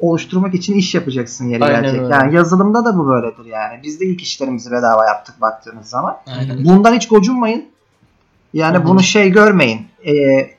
[0.01, 2.03] oluşturmak için iş yapacaksın yeri Aynen gelecek.
[2.03, 2.14] öyle.
[2.14, 3.81] Yani yazılımda da bu böyledir yani.
[3.83, 6.16] Biz de ilk işlerimizi bedava yaptık baktığınız zaman.
[6.27, 6.64] Aynen.
[6.64, 7.64] Bundan hiç gocunmayın.
[8.53, 8.85] Yani hı.
[8.85, 9.87] bunu şey görmeyin.
[10.07, 10.51] Ee,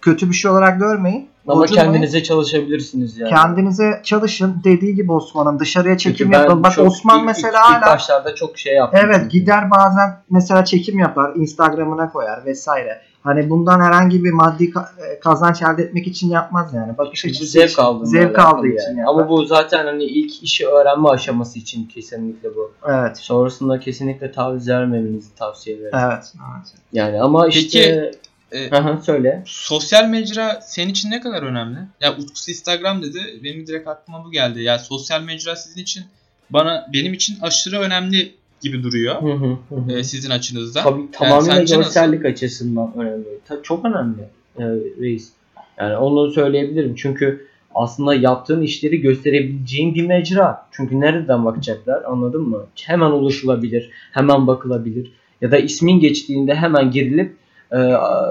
[0.00, 1.28] kötü bir şey olarak görmeyin.
[1.48, 1.92] Ama Gocunmayın.
[1.92, 3.30] kendinize çalışabilirsiniz yani.
[3.30, 4.60] Kendinize çalışın.
[4.64, 6.62] Dediği gibi Osman'ın dışarıya çekim yapın.
[6.62, 9.00] Bak çok- Osman ilk- mesela ilk, ilk hala başlarda çok şey yaptım.
[9.04, 9.28] evet çünkü.
[9.28, 11.34] gider bazen mesela çekim yapar.
[11.34, 13.00] Instagram'ına koyar vesaire.
[13.22, 16.98] Hani bundan herhangi bir maddi e, kazanç elde etmek için yapmaz yani.
[16.98, 18.04] Bakış açısı zevk için.
[18.04, 18.76] Zevk aldığı yani.
[18.76, 18.98] için.
[19.06, 22.72] Ama bu zaten hani ilk işi öğrenme aşaması için kesinlikle bu.
[22.88, 23.18] Evet.
[23.18, 25.90] Sonrasında kesinlikle taviz vermemenizi tavsiye ederim.
[25.94, 26.12] Evet.
[26.34, 26.74] evet.
[26.92, 28.10] Yani ama Peki, işte
[28.54, 29.42] e, Hı hı, söyle.
[29.46, 31.78] sosyal mecra senin için ne kadar önemli?
[32.00, 33.18] Ya Utkusu Instagram dedi.
[33.44, 34.62] Benim direkt aklıma bu geldi.
[34.62, 36.04] Ya sosyal mecra sizin için
[36.50, 39.22] bana benim için aşırı önemli gibi duruyor.
[39.22, 39.98] Hı hı, hı hı.
[39.98, 40.82] e, sizin açınızdan.
[41.12, 41.76] Tabii sence nasıl?
[41.76, 43.24] görsellik açısından önemli.
[43.48, 44.20] Ta- çok önemli
[44.58, 44.64] e,
[45.00, 45.32] reis.
[45.78, 46.94] Yani onu söyleyebilirim.
[46.94, 50.66] Çünkü aslında yaptığın işleri gösterebileceğin bir mecra.
[50.70, 52.66] Çünkü nereden bakacaklar anladın mı?
[52.82, 55.12] Hemen ulaşılabilir, hemen bakılabilir.
[55.40, 57.36] Ya da ismin geçtiğinde hemen girilip
[57.72, 57.78] e,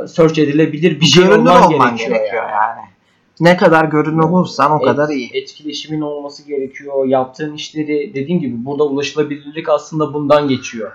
[0.08, 2.18] search edilebilir bir şey görünür olman olman gerekiyor.
[2.20, 2.52] gerekiyor yani.
[2.52, 2.88] yani.
[3.40, 5.30] Ne kadar görünür olursan o Et- kadar iyi.
[5.34, 7.06] Etkileşimin olması gerekiyor.
[7.06, 10.92] Yaptığın işleri dediğim gibi burada ulaşılabilirlik aslında bundan geçiyor.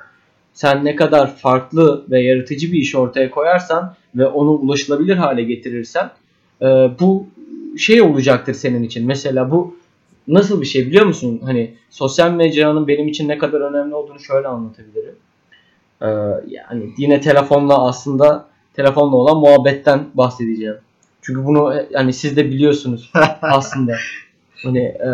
[0.54, 6.10] Sen ne kadar farklı ve yaratıcı bir iş ortaya koyarsan ve onu ulaşılabilir hale getirirsen
[6.62, 6.66] e,
[7.00, 7.26] bu
[7.78, 9.06] şey olacaktır senin için.
[9.06, 9.74] Mesela bu
[10.28, 11.40] nasıl bir şey biliyor musun?
[11.44, 15.14] Hani sosyal mecranın benim için ne kadar önemli olduğunu şöyle anlatabilirim.
[16.02, 16.06] E,
[16.48, 20.76] yani yine telefonla aslında telefonla olan muhabbetten bahsedeceğim.
[21.22, 23.10] Çünkü bunu e, yani siz de biliyorsunuz
[23.42, 23.96] aslında.
[24.62, 25.10] Hani e,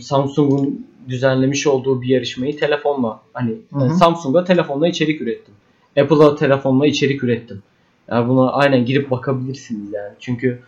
[0.00, 3.90] Samsung'un düzenlemiş olduğu bir yarışmayı telefonla hani hı.
[3.90, 5.54] Samsung'a telefonla içerik ürettim.
[6.00, 7.62] Apple'a telefonla içerik ürettim.
[8.10, 10.12] Yani buna aynen girip bakabilirsiniz yani.
[10.20, 10.58] Çünkü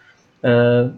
[0.44, 0.48] e,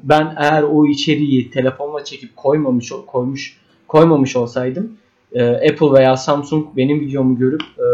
[0.03, 3.57] ben eğer o içeriği telefonla çekip koymamış koymuş
[3.89, 4.97] koymamış olsaydım
[5.35, 7.85] e, Apple veya Samsung benim videomu görüp e,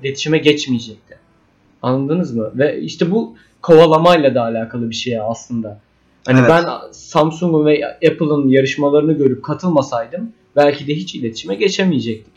[0.00, 1.18] iletişime geçmeyecekti.
[1.82, 2.50] Anladınız mı?
[2.54, 5.80] Ve işte bu kovalamayla da alakalı bir şey aslında.
[6.26, 6.50] Hani Evet.
[6.50, 12.32] ben Samsung'un ve Apple'ın yarışmalarını görüp katılmasaydım belki de hiç iletişime geçemeyecektik.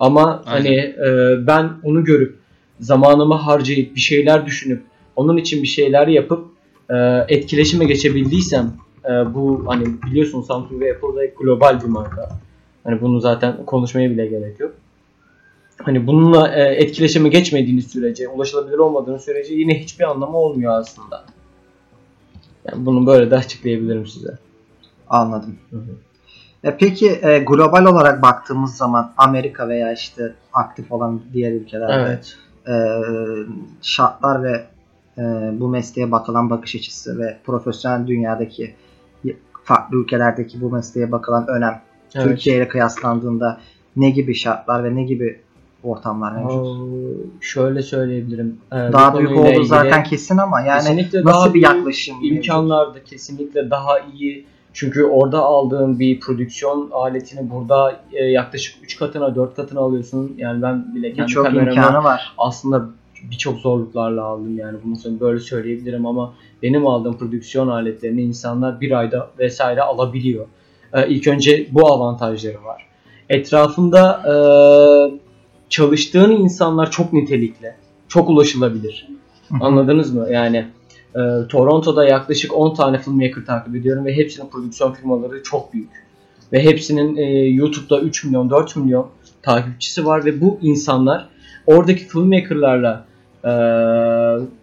[0.00, 0.64] Ama Aynen.
[0.64, 2.38] hani e, ben onu görüp
[2.80, 4.82] zamanımı harcayıp bir şeyler düşünüp
[5.16, 6.46] onun için bir şeyler yapıp
[6.90, 6.94] e,
[7.28, 8.72] etkileşime geçebildiysem
[9.04, 12.28] e, bu hani biliyorsun Samsung ve Apple da global bir marka.
[12.84, 14.74] Hani bunu zaten konuşmaya bile gerek yok.
[15.82, 21.24] Hani bununla e, etkileşime geçmediğiniz sürece, ulaşılabilir olmadığınız sürece yine hiçbir anlamı olmuyor aslında.
[22.64, 24.38] Yani bunu böyle de açıklayabilirim size.
[25.08, 25.56] Anladım.
[25.70, 25.94] Hı hı.
[26.64, 32.36] E peki e, global olarak baktığımız zaman Amerika veya işte aktif olan diğer ülkelerde Evet.
[32.68, 32.74] e,
[33.82, 34.64] şartlar ve
[35.18, 35.22] e,
[35.60, 38.74] bu mesleğe bakılan bakış açısı ve profesyonel dünyadaki
[39.64, 41.80] farklı ülkelerdeki bu mesleğe bakılan önem
[42.14, 42.26] evet.
[42.26, 43.60] Türkiye ile kıyaslandığında
[43.96, 45.40] ne gibi şartlar ve ne gibi
[45.82, 46.66] ortamlar mevcut?
[46.66, 48.56] Aa, şöyle söyleyebilirim.
[48.72, 52.36] Ee, Daha büyük olduğu ilgili zaten kesin ama yani kesinlikle nasıl daha bir yaklaşım mevcut?
[52.36, 54.46] imkanlar da kesinlikle daha iyi.
[54.74, 60.34] Çünkü orada aldığın bir prodüksiyon aletini burada e, yaklaşık 3 katına 4 katına alıyorsun.
[60.38, 62.34] Yani ben bile kendi birçok kameramı imkanı var.
[62.38, 62.88] aslında
[63.30, 69.30] birçok zorluklarla aldım yani bunu böyle söyleyebilirim ama benim aldığım prodüksiyon aletlerini insanlar bir ayda
[69.38, 70.46] vesaire alabiliyor.
[70.94, 72.86] Ee, ilk önce bu avantajları var.
[73.28, 74.34] Etrafında e,
[75.68, 77.74] çalıştığın insanlar çok nitelikli,
[78.08, 79.08] çok ulaşılabilir.
[79.60, 80.26] Anladınız mı?
[80.30, 80.66] Yani
[81.14, 85.90] e, Toronto'da yaklaşık 10 tane filmmaker takip ediyorum ve hepsinin prodüksiyon firmaları çok büyük.
[86.52, 89.06] Ve hepsinin e, YouTube'da 3 milyon 4 milyon
[89.42, 91.28] takipçisi var ve bu insanlar
[91.66, 93.06] oradaki filmmakerlarla
[93.44, 93.50] e,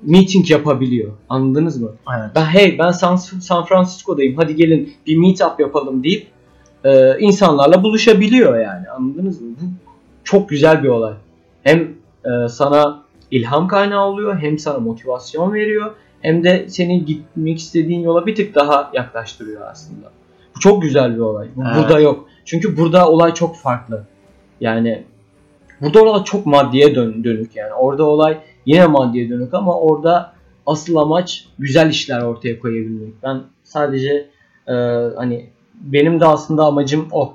[0.04, 1.12] meeting yapabiliyor.
[1.30, 1.92] Anladınız mı?
[2.20, 2.32] Evet.
[2.36, 6.28] Ben hey ben San, San Francisco'dayım hadi gelin bir meetup yapalım deyip
[6.84, 8.90] e, insanlarla buluşabiliyor yani.
[8.90, 9.48] Anladınız mı?
[9.62, 9.66] Bu
[10.24, 11.14] çok güzel bir olay.
[11.64, 11.80] Hem
[12.26, 18.26] e, sana ilham kaynağı oluyor hem sana motivasyon veriyor hem de seni gitmek istediğin yola
[18.26, 20.12] bir tık daha yaklaştırıyor aslında.
[20.56, 21.48] Bu çok güzel bir olay.
[21.56, 21.76] Bu Evet.
[21.78, 22.26] Burada yok.
[22.46, 24.04] Çünkü burada olay çok farklı.
[24.62, 25.04] Yani
[25.82, 27.74] burada olay çok maddeye dön- dönük yani.
[27.74, 30.34] Orada olay yine maddeye dönük ama orada
[30.66, 33.14] asıl amaç güzel işler ortaya koyabilmek.
[33.24, 34.30] Ben sadece
[34.68, 34.74] e,
[35.16, 35.50] hani
[35.82, 37.34] benim de aslında amacım o.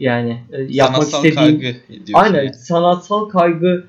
[0.00, 1.78] Yani e, yapmak Sanatsal istediğim kaygı.
[2.14, 2.54] Aynen yani.
[2.54, 3.84] sanatsal kaygı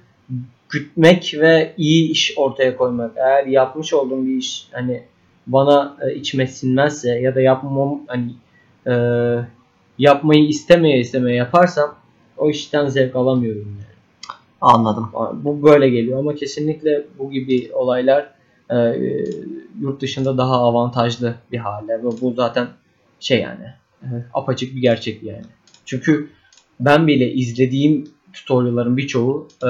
[0.70, 3.12] gütmek ve iyi iş ortaya koymak.
[3.18, 5.04] Eğer yapmış olduğum bir iş hani
[5.48, 8.32] bana e, içime sinmezse ya da yapmam hani
[8.88, 8.94] e,
[9.98, 11.96] yapmayı istemeye istemeye yaparsam
[12.38, 13.87] o işten zevk alamıyorum yani.
[14.62, 15.10] Anladım.
[15.34, 18.30] Bu böyle geliyor ama kesinlikle bu gibi olaylar
[18.70, 19.26] e, e,
[19.82, 22.68] yurt dışında daha avantajlı bir hale ve bu zaten
[23.20, 23.74] şey yani
[24.34, 25.46] apaçık bir gerçek yani.
[25.86, 26.30] Çünkü
[26.80, 29.70] ben bile izlediğim tutorial'ların birçoğu e,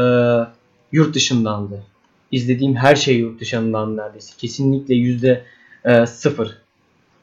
[0.92, 1.84] yurt dışındandı.
[2.32, 4.34] İzlediğim her şey yurt dışından neredeyse.
[4.38, 5.44] Kesinlikle yüzde
[5.86, 6.58] e, sıfır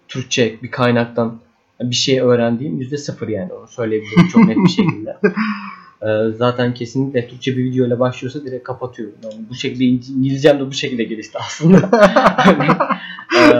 [0.08, 1.40] Türkçe bir kaynaktan
[1.80, 5.16] bir şey öğrendiğim yüzde sıfır yani onu söyleyebilirim çok net bir şekilde.
[6.04, 9.14] Ee, zaten kesinlikle Türkçe bir video ile başlıyorsa direkt kapatıyorum.
[9.24, 11.88] Yani bu şekilde İng- İngilizcem de bu şekilde gelişti aslında.
[12.36, 12.64] Hani,
[13.38, 13.54] e,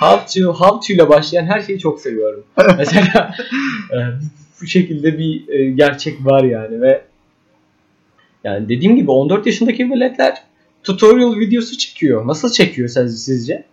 [0.00, 2.44] how to, how to ile başlayan her şeyi çok seviyorum.
[2.78, 3.34] Mesela
[3.92, 3.96] e,
[4.62, 7.02] bu şekilde bir e, gerçek var yani ve
[8.44, 10.42] yani dediğim gibi 14 yaşındaki veletler
[10.84, 12.26] tutorial videosu çekiyor.
[12.26, 13.64] Nasıl çekiyor siz- sizce?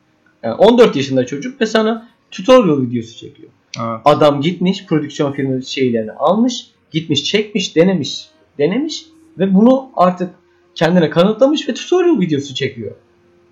[0.44, 3.50] Yani 14 yaşında çocuk ve sana tutorial videosu çekiyor.
[3.80, 4.02] Evet.
[4.06, 9.06] Adam gitmiş prodüksiyon firması şeylerini almış, gitmiş çekmiş, denemiş, denemiş
[9.40, 10.30] ve bunu artık
[10.76, 12.92] kendine kanıtlamış ve tutorial videosu çekiyor.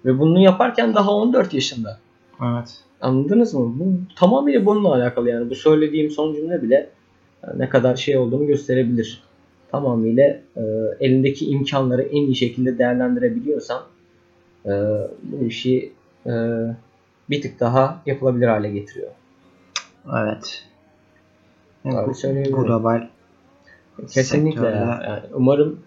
[0.05, 1.99] Ve bunu yaparken daha 14 yaşında.
[2.41, 2.77] Evet.
[3.01, 3.73] Anladınız mı?
[3.79, 5.49] Bu tamamıyla bununla alakalı yani.
[5.49, 6.89] Bu söylediğim son cümle bile
[7.43, 9.23] e, ne kadar şey olduğunu gösterebilir.
[9.71, 10.23] Tamamıyla
[10.57, 10.61] e,
[10.99, 13.83] elindeki imkanları en iyi şekilde değerlendirebiliyorsan
[14.65, 14.71] e,
[15.23, 15.91] bu işi
[16.25, 16.31] e,
[17.29, 19.11] bir tık daha yapılabilir hale getiriyor.
[20.13, 20.63] Evet.
[21.85, 22.63] Abi söyleyebilirim.
[22.63, 23.07] Global
[24.09, 25.03] Kesinlikle sektörde- ya.
[25.07, 25.79] Yani umarım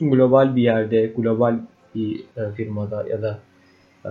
[0.00, 1.58] global bir yerde, global
[1.94, 3.38] bir e, firmada ya da
[4.04, 4.10] e,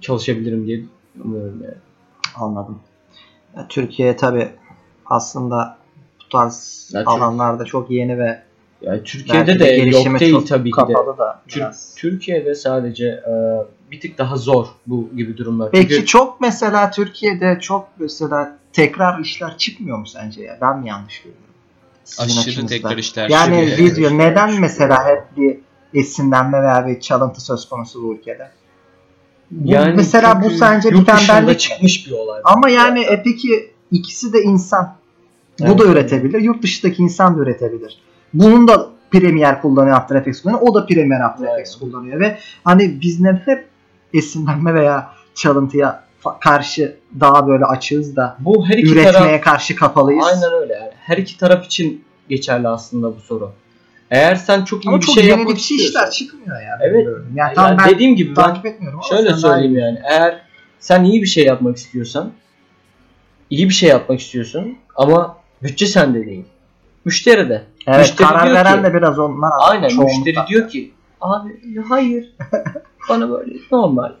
[0.00, 0.80] çalışabilirim diye
[1.24, 1.74] umuyorum yani.
[2.36, 2.80] anladım.
[3.56, 4.48] Ya, Türkiye tabi
[5.06, 5.78] aslında
[6.24, 8.42] bu tarz Ya, alanlarda çok yeni ve
[8.82, 10.92] Yani Türkiye'de de gelişime yok değil tabii ki de.
[11.18, 11.94] da Tür- biraz.
[11.94, 13.32] Türkiye'de sadece e,
[13.90, 15.70] bir tık daha zor bu gibi durumlar.
[15.70, 20.58] Peki Çünkü çok mesela Türkiye'de çok mesela tekrar işler çıkmıyor mu sence ya?
[20.60, 21.42] Ben mi yanlış görüyorum?
[22.04, 25.58] Sizin Aşırı tekrar işler Yani video neden mesela hep bir
[26.00, 28.50] esinlenme veya bir çalıntı söz konusu bu ülkede?
[29.50, 32.40] Bu- mesela bu sence bir tembellik çıkmış bir olay.
[32.44, 34.96] Ama yani e, peki ikisi de insan.
[35.60, 35.78] Bu Evet.
[35.78, 36.40] da üretebilir.
[36.40, 37.98] Yurt dışındaki insan da üretebilir.
[38.34, 40.62] Bunun da Premiere kullanıyor, After Effects kullanıyor.
[40.62, 41.54] O da Premiere After Evet.
[41.54, 43.66] Effects kullanıyor ve hani biz neden hep
[44.14, 46.04] esinlenme veya çalıntıya
[46.40, 50.26] karşı daha böyle açığız da bu her iki üretmeye taraf karşı kapalıyız.
[50.26, 50.90] aynen öyle yani.
[51.00, 53.52] Her iki taraf için geçerli aslında bu soru.
[54.10, 56.80] Eğer sen çok iyi Ama bir çok şey yapmak yenilikçi istiyorsan işler çıkmıyor yani.
[56.82, 57.06] Evet.
[57.06, 59.98] Yani Yani tam ben dediğim gibi ben takip etmiyorum ama Şöyle sen daha söyleyeyim yani.
[60.04, 60.42] Eğer
[60.80, 62.32] sen iyi bir şey yapmak istiyorsan
[63.50, 66.44] iyi bir şey yapmak istiyorsun ama bütçe sende değil.
[67.04, 67.62] Müşteri de.
[67.88, 69.50] Evet, Müşteri karar diyor veren ki- de biraz onlar.
[69.60, 70.16] Aynen çoğunlukla.
[70.18, 72.32] müşteri diyor ki abi hayır
[73.08, 74.12] bana böyle normal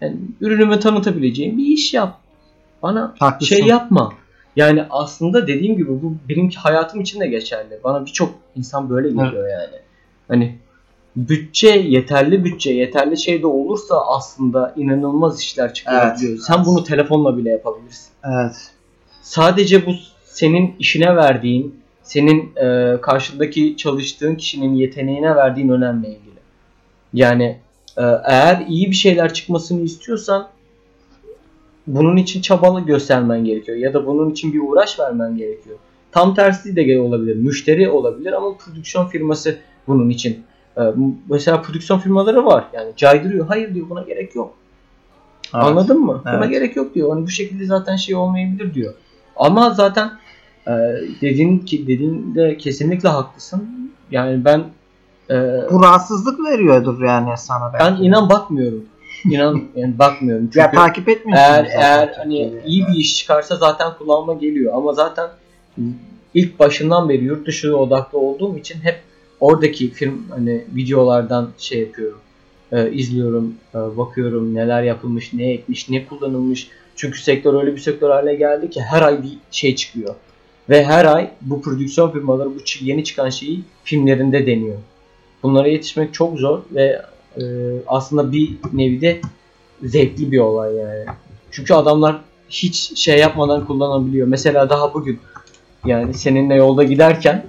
[0.00, 2.18] yani ürünümü tanıtabileceğim bir iş yap.
[2.82, 3.56] Bana Haklısın.
[3.56, 4.12] şey yapma.
[4.56, 7.80] Yani aslında dediğim gibi bu benim hayatım için de geçerli.
[7.84, 9.76] Bana birçok insan böyle geliyor yani.
[10.28, 10.58] Hani
[11.16, 16.20] bütçe, yeterli bütçe, yeterli şey de olursa aslında inanılmaz işler çıkıyor Evet.
[16.20, 16.38] diyor.
[16.38, 18.08] Sen bunu telefonla bile yapabilirsin.
[18.24, 18.70] Evet.
[19.22, 19.90] Sadece bu
[20.24, 26.38] senin işine verdiğin, senin e, karşıdaki çalıştığın kişinin yeteneğine verdiğin önemle ilgili.
[27.12, 27.58] Yani
[27.96, 30.48] e, eğer iyi bir şeyler çıkmasını istiyorsan
[31.86, 35.76] bunun için çabalı göstermen gerekiyor ya da bunun için bir uğraş vermen gerekiyor.
[36.12, 37.36] Tam tersi de olabilir.
[37.36, 40.42] Müşteri olabilir ama prodüksiyon firması bunun için.
[40.76, 40.82] E,
[41.30, 42.64] mesela prodüksiyon firmaları var.
[42.72, 43.46] Yani caydırıyor.
[43.46, 44.54] Hayır diyor buna gerek yok.
[45.54, 45.64] Evet.
[45.64, 46.22] Anladın mı?
[46.24, 46.50] Buna Evet.
[46.50, 47.10] gerek yok diyor.
[47.10, 48.94] Hani bu şekilde zaten şey olmayabilir diyor.
[49.36, 50.10] Ama zaten
[50.66, 50.72] e,
[51.20, 53.90] dediğin ki dediğinde kesinlikle haklısın.
[54.10, 54.64] Yani ben
[55.30, 55.34] e,
[55.70, 57.84] Bu rahatsızlık veriyordur yani sana belki.
[57.84, 58.84] ben inan bakmıyorum.
[59.30, 60.44] inan yani bakmıyorum.
[60.44, 61.44] Çünkü Ya takip etmiyorsun.
[61.44, 62.66] eğer zaten eğer hani Türkiye'de.
[62.66, 65.28] iyi bir iş çıkarsa zaten kulağıma geliyor ama zaten
[66.34, 69.00] ilk başından beri yurt dışı odaklı olduğum için hep
[69.40, 72.18] oradaki film hani videolardan şey yapıyorum.
[72.72, 76.68] Ee, izliyorum, e, bakıyorum neler yapılmış, ne ekmiş, ne kullanılmış.
[76.96, 80.14] Çünkü sektör öyle bir sektör haline geldi ki her ay bir şey çıkıyor.
[80.70, 84.76] Ve her ay bu prodüksiyon firmaları bu yeni çıkan şeyi filmlerinde deniyor.
[85.42, 87.02] Bunlara yetişmek çok zor ve
[87.36, 87.42] e,
[87.86, 89.20] aslında bir nevi de
[89.82, 91.04] zevkli bir olay yani.
[91.50, 94.26] Çünkü adamlar hiç şey yapmadan kullanabiliyor.
[94.26, 95.18] Mesela daha bugün
[95.84, 97.46] yani seninle yolda giderken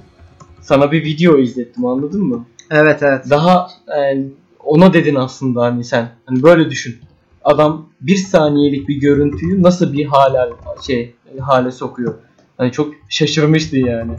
[0.61, 2.45] sana bir video izlettim anladın mı?
[2.71, 3.29] Evet evet.
[3.29, 4.27] Daha yani
[4.63, 6.09] ona dedin aslında hani sen.
[6.25, 6.95] Hani böyle düşün.
[7.43, 10.53] Adam bir saniyelik bir görüntüyü nasıl bir hale
[10.87, 12.15] şey hale sokuyor.
[12.57, 14.11] Hani çok şaşırmıştı yani.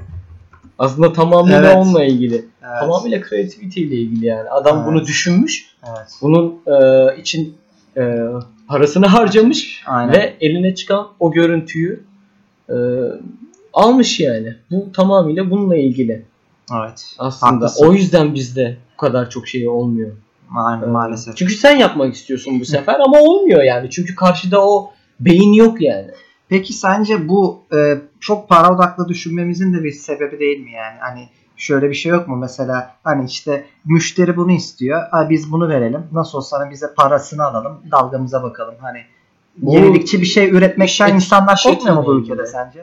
[0.78, 1.76] Aslında tamamıyla Evet.
[1.76, 2.34] onunla ilgili.
[2.34, 2.80] evet.
[2.80, 4.50] Tamamıyla creativity ile ilgili yani.
[4.50, 4.86] Adam Evet.
[4.88, 5.66] bunu düşünmüş.
[5.88, 6.08] Evet.
[6.22, 7.54] Bunun e, için
[7.96, 8.18] e,
[8.68, 10.12] parasını harcamış Aynen.
[10.14, 12.04] ve eline çıkan o görüntüyü
[12.70, 12.74] e,
[13.72, 14.54] almış yani.
[14.70, 16.24] Bu tamamıyla bununla ilgili
[16.80, 17.06] Evet.
[17.18, 17.52] aslında.
[17.52, 17.86] Haklısın.
[17.86, 20.10] O yüzden bizde bu kadar çok şey olmuyor.
[20.56, 21.36] Aynen Ee, maalesef.
[21.36, 23.90] Çünkü sen yapmak istiyorsun bu sefer ama olmuyor yani.
[23.90, 26.08] Çünkü karşıda o beyin yok yani.
[26.48, 27.76] Peki sence bu e,
[28.20, 30.96] çok para odaklı düşünmemizin de bir sebebi değil mi yani?
[31.00, 35.02] Hani şöyle bir şey yok mu mesela hani işte müşteri bunu istiyor.
[35.12, 36.02] Ay biz bunu verelim.
[36.12, 37.78] Nasıl olsa hani bize parasını alalım.
[37.90, 38.74] Dalgamıza bakalım.
[38.80, 38.98] Hani
[39.56, 42.48] Bu- yenilikçi bir şey üretmekten Şey- insanlar şey mu bu ülkede ki.
[42.50, 42.80] sence?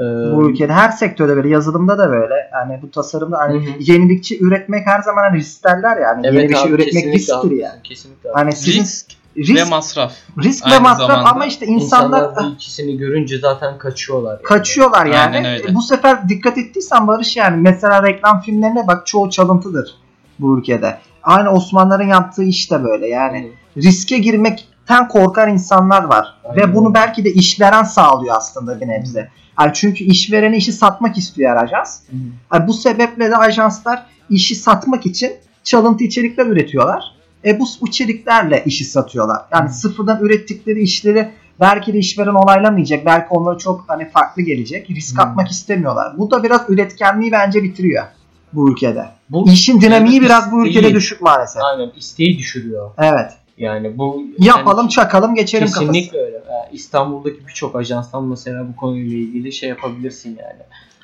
[0.00, 0.02] Ee,
[0.36, 2.34] Bu ülkede her sektörde böyle yazılımda da böyle.
[2.52, 6.26] Hani bu tasarımda hani Hı yenilikçi üretmek her zaman hani risk derler yani.
[6.26, 7.82] evet Yeni bir şey abi, üretmek risktir yani.
[7.84, 8.30] Kesinlikle.
[8.34, 10.12] Hani sizin Risk risk, ve masraf.
[10.42, 11.30] risk ve aynı masraf zamanda.
[11.30, 14.32] ama işte insanlar, İnsanlar bu ikisini görünce zaten kaçıyorlar.
[14.32, 14.42] yani.
[14.42, 15.36] kaçıyorlar yani.
[15.46, 19.94] E, Bu sefer dikkat ettiysen Barış yani mesela reklam filmlerine bak çoğu çalıntıdır
[20.38, 20.98] bu ülkede.
[21.22, 23.52] Aynı Osmanlıların yaptığı iş de böyle yani.
[23.76, 26.34] riske girmekten korkan insanlar var.
[26.44, 26.56] Aynen.
[26.56, 29.28] Ve bunu belki de işveren sağlıyor aslında bir nebze.
[29.60, 32.00] Yani çünkü işverene işi satmak istiyor ajans.
[32.10, 32.16] Hı.
[32.54, 35.32] Yani bu sebeple de ajanslar işi satmak için
[35.64, 37.04] çalıntı içerikler üretiyorlar.
[37.44, 39.42] E bu içeriklerle işi satıyorlar.
[39.52, 39.72] Yani Hı.
[39.72, 43.06] sıfırdan ürettikleri işleri belki de işveren onaylamayacak.
[43.06, 44.90] Belki onlara çok hani farklı gelecek.
[44.90, 45.22] Risk Hı.
[45.22, 46.18] atmak istemiyorlar.
[46.18, 48.04] Bu da biraz üretkenliği bence bitiriyor
[48.52, 49.08] bu ülkede.
[49.30, 51.62] Bu İşin dinamiği Evet, biraz bu ülkede düşük maalesef.
[51.62, 52.90] aynen isteği düşürüyor.
[52.98, 53.30] Evet.
[53.58, 55.80] Yani bu Yapalım, yani çakalım, geçelim kafası.
[55.92, 56.40] kesinlikle öyle.
[56.72, 60.62] İstanbul'daki birçok ajanstan mesela bu konuyla ilgili şey yapabilirsin yani.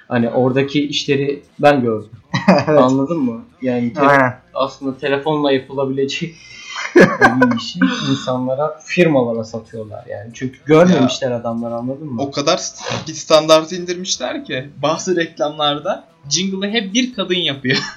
[0.08, 2.10] Hani oradaki işleri ben gördüm.
[2.68, 2.80] evet.
[2.80, 3.44] Anladın mı?
[3.62, 4.38] Yani te- Aynen.
[4.54, 6.34] aslında telefonla yapılabilecek
[6.96, 7.78] bir işi
[8.10, 10.30] insanlara, firmalara satıyorlar yani.
[10.34, 12.22] Çünkü görmemişler adamlar anladın mı?
[12.22, 12.60] O kadar
[13.08, 17.78] bir standartı indirmişler ki bazı reklamlarda jingle'ı hep bir kadın yapıyor.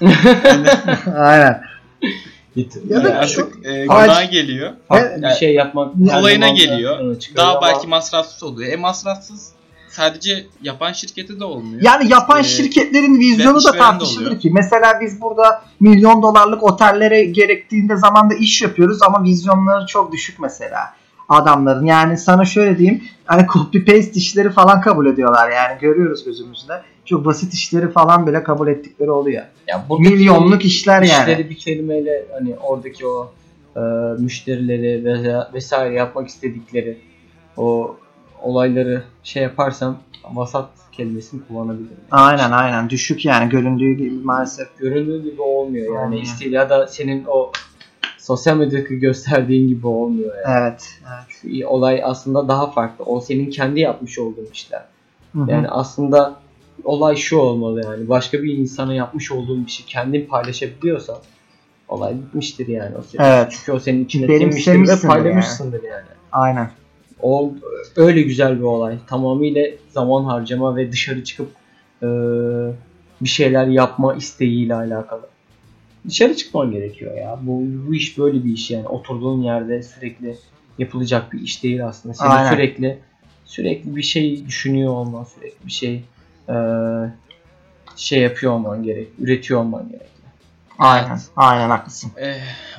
[1.16, 1.62] Aynen.
[2.88, 4.70] Ya da Yani Artık e, günaha geliyor.
[4.88, 7.16] farklı bir şey yapmak kolayına geliyor.
[7.36, 8.72] Daha ama belki masrafsız oluyor.
[8.72, 9.52] E masrafsız
[9.90, 11.82] sadece yapan şirkete de olmuyor.
[11.82, 14.50] Yani yapan Ee, şirketlerin vizyonu da tartışılır ki.
[14.54, 20.80] Mesela biz burada milyon dolarlık otellere gerektiğinde zamanda iş yapıyoruz ama vizyonları çok düşük mesela
[21.28, 21.84] adamların.
[21.84, 26.82] Yani sana şöyle diyeyim hani copy paste işleri falan kabul ediyorlar yani görüyoruz gözümüzde.
[27.04, 29.44] Çok basit işleri falan bile kabul ettikleri oluyor.
[29.68, 31.06] ya Milyonluk işler yani.
[31.30, 33.32] işleri bir kelimeyle hani oradaki o
[33.76, 33.80] e,
[34.18, 36.98] müşterileri veya vesaire yapmak istedikleri
[37.56, 37.96] o
[38.42, 39.98] olayları şey yaparsam
[40.34, 41.96] vasat kelimesini kullanabilirim.
[42.10, 44.78] Aynen aynen düşük yani göründüğü gibi maalesef.
[44.78, 46.22] Göründüğü gibi olmuyor yani Aynen.
[46.22, 47.52] isteği ya da senin o
[48.18, 50.62] sosyal medyadaki gösterdiğin gibi olmuyor yani.
[50.62, 50.88] Evet.
[51.00, 51.60] evet.
[51.60, 53.04] Şu olay aslında daha farklı.
[53.04, 54.84] O senin kendi yapmış olduğun işler.
[55.32, 55.50] Hı hı.
[55.50, 56.36] Yani aslında
[56.84, 58.08] olay şu olmalı yani.
[58.08, 61.18] Başka bir insana yapmış olduğun bir şey kendin paylaşabiliyorsan
[61.88, 62.96] olay bitmiştir yani.
[62.96, 63.24] O senin.
[63.24, 63.48] Evet.
[63.50, 66.06] Çünkü o senin içine sinmiştir ve paylaşmışsındır yani.
[66.32, 66.70] Aynen.
[67.22, 67.52] O
[67.96, 68.98] öyle güzel bir olay.
[69.06, 71.50] Tamamıyla zaman harcama ve dışarı çıkıp
[72.02, 72.06] e,
[73.20, 75.28] bir şeyler yapma isteğiyle alakalı.
[76.08, 77.38] Dışarı çıkman gerekiyor ya.
[77.42, 78.88] Bu, bu iş böyle bir iş yani.
[78.88, 80.36] Oturduğun yerde sürekli
[80.78, 82.14] yapılacak bir iş değil aslında.
[82.14, 82.52] Senin Aynen.
[82.52, 82.98] sürekli
[83.44, 86.04] sürekli bir şey düşünüyor olman, sürekli bir şey
[86.48, 86.54] e,
[87.96, 90.10] şey yapıyor olman gerek, üretiyor olman gerek.
[90.78, 91.20] Aynen.
[91.36, 92.12] Aynen haklısın.
[92.20, 92.36] E,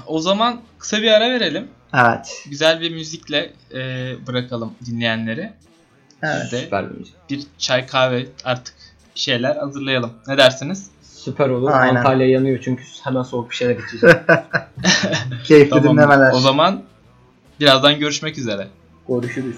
[0.08, 1.68] o zaman kısa bir ara verelim.
[1.94, 2.44] Evet.
[2.50, 5.54] Güzel bir müzikle e, bırakalım dinleyenleri.
[6.24, 6.52] Evet.
[6.52, 7.16] De Süper bir müzik.
[7.30, 8.76] bir çay kahve artık
[9.16, 10.14] bir şeyler hazırlayalım.
[10.28, 10.90] Ne dersiniz?
[11.02, 11.72] Süper olur.
[11.74, 11.96] Aynen.
[11.96, 14.18] Antalya yanıyor çünkü hemen soğuk bir şeyler içeceğim.
[15.44, 15.98] Keyifli Tamam.
[15.98, 16.32] dinlemeler.
[16.34, 16.84] O zaman
[17.60, 18.68] birazdan görüşmek üzere.
[19.08, 19.56] Görüşürüz.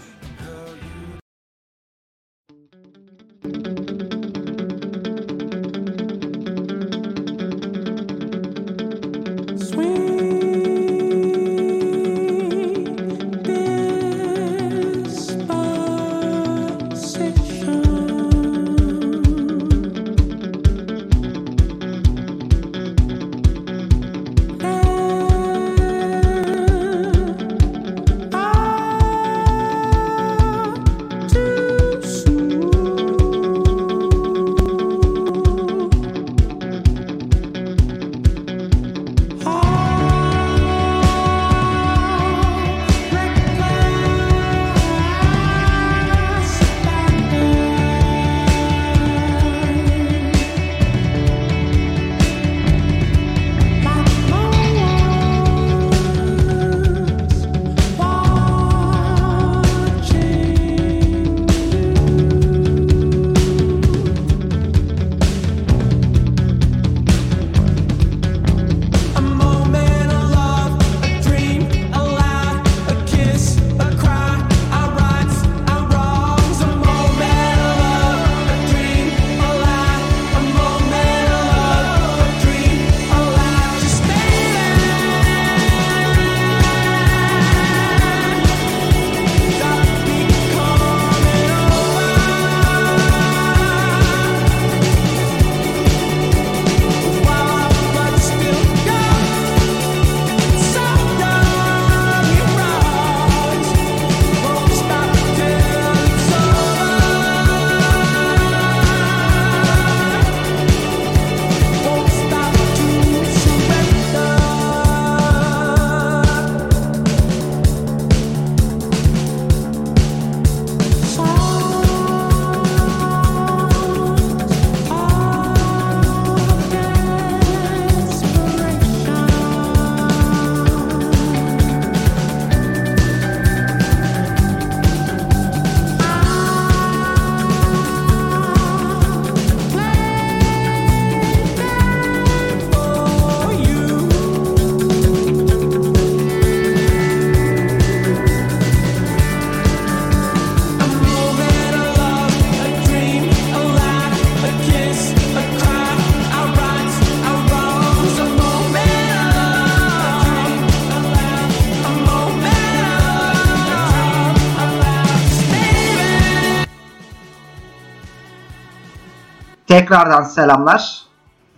[169.93, 171.01] Tekrardan selamlar.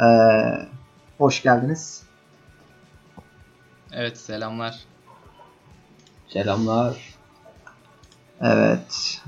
[0.02, 0.06] Ee,
[1.18, 2.04] hoş geldiniz.
[3.92, 4.76] Evet selamlar.
[6.28, 6.98] Selamlar.
[8.42, 9.22] Evet.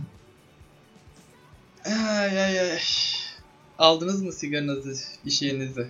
[1.86, 2.80] Ay ay ay.
[3.80, 5.88] Aldınız mı sigaranızı, bir şeyinizi?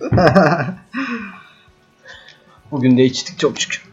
[2.70, 3.84] Bugün de içtik çok şükür.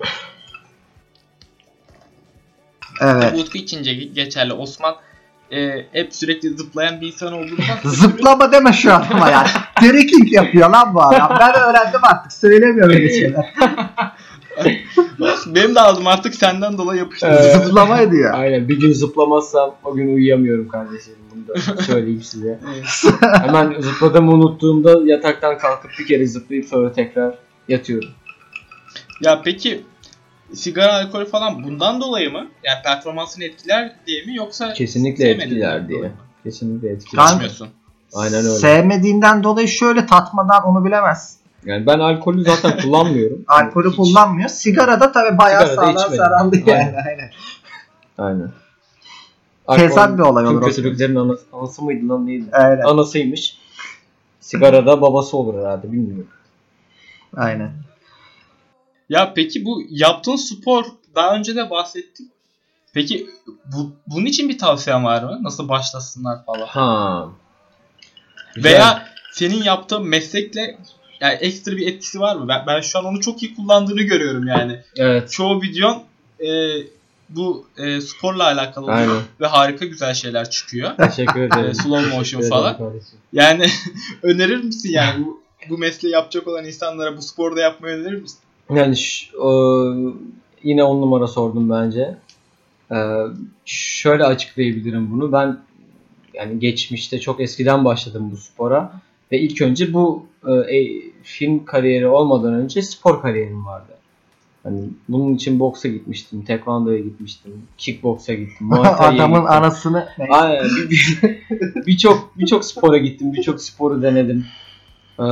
[3.01, 3.39] evet.
[3.39, 4.53] Utku için ge- geçerli.
[4.53, 4.95] Osman
[5.56, 9.47] e, hep sürekli zıplayan bir insan olduğundan Zıplama deme şu adama ya.
[9.80, 11.38] Trekking yapıyor lan bu adam.
[11.39, 12.34] Ben öğrendim artık.
[12.34, 13.53] Söylemiyor öyle şeyler.
[15.47, 17.28] benim de aldım artık senden dolayı yapıştı.
[17.30, 17.66] Evet.
[17.66, 18.34] Zıplama ediyor.
[18.34, 21.14] Aynen bir gün zıplamazsam o gün uyuyamıyorum kardeşim.
[21.36, 22.60] Bunu da söyleyeyim size.
[23.22, 27.36] Hemen zıpladığımı unuttuğumda yataktan kalkıp bir kere zıplayıp sonra tekrar
[27.68, 28.10] yatıyorum.
[29.22, 29.82] Ya peki
[30.54, 32.48] sigara, alkol falan bundan dolayı mı?
[32.64, 36.12] Yani performansını etkiler diye mi yoksa Kesinlikle etkiler diye.
[36.43, 37.24] Kesinlikle etkiler.
[37.26, 37.68] Kan- İçmiyorsun.
[38.14, 38.50] Aynen öyle.
[38.50, 41.38] Sevmediğinden dolayı şöyle tatmadan onu bilemez.
[41.66, 43.43] Yani ben alkolü zaten kullanmıyorum.
[43.48, 43.96] Alkolü Hiç.
[43.96, 44.50] kullanmıyor.
[44.50, 46.96] Sigara da tabii bayağı Sigara da sağlam zararlı yani.
[47.08, 47.30] Aynen.
[48.18, 48.52] Aynen.
[49.68, 49.88] Aynen.
[49.88, 50.66] Tezat bir olay olur Tüm o.
[50.66, 52.46] kötülüklerin anası, anası mıydı lan neydi?
[52.52, 52.82] Aynen.
[52.82, 53.58] Anasıymış.
[54.39, 56.28] Sigara da babası olur herhalde bilmiyorum.
[57.38, 57.72] Aynen.
[59.10, 60.86] Ya peki bu yaptığın spor
[61.16, 62.28] daha önce de bahsettik.
[62.93, 63.30] Peki
[63.66, 65.39] bu, bunun için bir tavsiyen var mı?
[65.43, 66.68] Nasıl başlasınlar falan?
[66.68, 67.28] Ha.
[68.56, 68.72] Güzel.
[68.72, 70.78] Veya senin yaptığın meslekle
[71.22, 72.47] yani ekstra bir etkisi var mı?
[72.47, 74.80] Ben, ben şu an onu çok iyi kullandığını görüyorum yani.
[74.97, 75.32] Evet.
[75.32, 76.03] Çoğu videon
[76.39, 76.47] e,
[77.30, 79.22] bu e, sporla alakalı oluyor Aynen.
[79.41, 80.91] ve harika güzel şeyler çıkıyor.
[80.97, 81.70] Teşekkür ederim.
[81.70, 82.78] E, slow motion falan.
[82.78, 83.20] kardeşim.
[83.34, 83.66] Yani
[84.24, 88.39] önerir misin yani bu, bu mesleği yapacak olan insanlara bu sporda yapmayı önerir misin?
[88.70, 89.84] Yani ş- o,
[90.63, 92.18] yine on numara sordum bence.
[92.91, 92.95] Ee,
[93.66, 95.32] şöyle açıklayabilirim bunu.
[95.32, 95.57] Ben
[96.34, 98.91] yani geçmişte çok eskiden başladım bu spora
[99.32, 103.91] ve ilk önce bu e, e, film kariyeri olmadan önce spor kariyerim vardı.
[104.63, 109.51] Hani bunun için boksa gitmiştim, tekvandoya gitmiştim, kickboksa gittim, muay thai'ye Adamın gittim.
[109.57, 110.63] anasını Aynen.
[110.63, 111.45] Bir- bir-
[111.88, 113.34] Birçok birçok spora gittim.
[113.34, 114.45] Birçok sporu denedim.
[115.20, 115.24] Ee,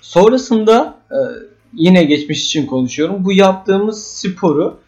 [0.00, 1.18] sonrasında e,
[1.74, 3.24] yine geçmiş için konuşuyorum.
[3.24, 4.78] Bu yaptığımız sporu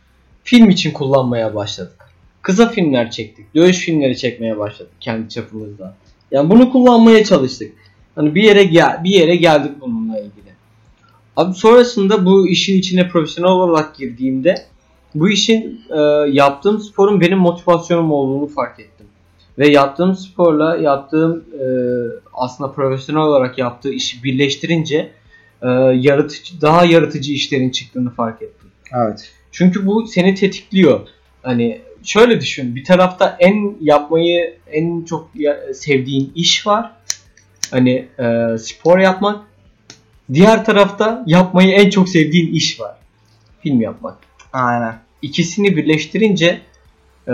[0.44, 1.98] film için kullanmaya başladık.
[2.42, 3.54] Kısa filmler çektik.
[3.54, 5.96] Dövüş filmleri çekmeye başladık kendi çapımızda.
[6.30, 7.72] Yani bunu kullanmaya çalıştık.
[8.14, 10.48] Hani bir yere gel bir yere geldik bununla ilgili.
[11.36, 14.54] Abi sonrasında bu işin içine profesyonel olarak girdiğimde
[15.14, 16.00] bu işin e,
[16.30, 19.06] yaptığım sporun benim motivasyonum olduğunu fark ettim.
[19.58, 21.66] Ve yaptığım sporla yaptığım e,
[22.34, 25.10] aslında profesyonel olarak yaptığı işi birleştirince
[25.62, 28.68] e, yaratıcı daha yaratıcı işlerin çıktığını fark ettim.
[28.94, 29.32] Evet.
[29.52, 31.08] Çünkü bu seni tetikliyor.
[31.42, 32.76] Hani şöyle düşün.
[32.76, 35.30] Bir tarafta en yapmayı en çok
[35.74, 36.92] sevdiğin iş var.
[37.70, 39.46] Hani e, spor yapmak.
[40.32, 42.96] Diğer tarafta yapmayı en çok sevdiğin iş var.
[43.60, 44.18] Film yapmak
[44.52, 44.98] Aynen.
[45.22, 46.60] ikisini birleştirince
[47.28, 47.32] e,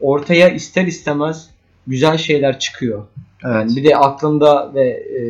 [0.00, 1.50] ortaya ister istemez
[1.86, 3.06] güzel şeyler çıkıyor.
[3.44, 3.76] Evet.
[3.76, 5.22] Bir de aklında ve e,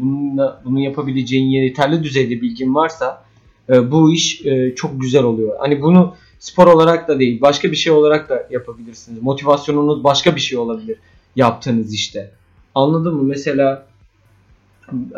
[0.00, 3.24] bununla, bunu yapabileceğin yeterli düzeyde bilgin varsa
[3.68, 5.56] e, bu iş e, çok güzel oluyor.
[5.58, 9.22] Hani bunu spor olarak da değil başka bir şey olarak da yapabilirsiniz.
[9.22, 10.96] Motivasyonunuz başka bir şey olabilir
[11.36, 12.30] yaptığınız işte.
[12.74, 13.22] Anladın mı?
[13.22, 13.86] Mesela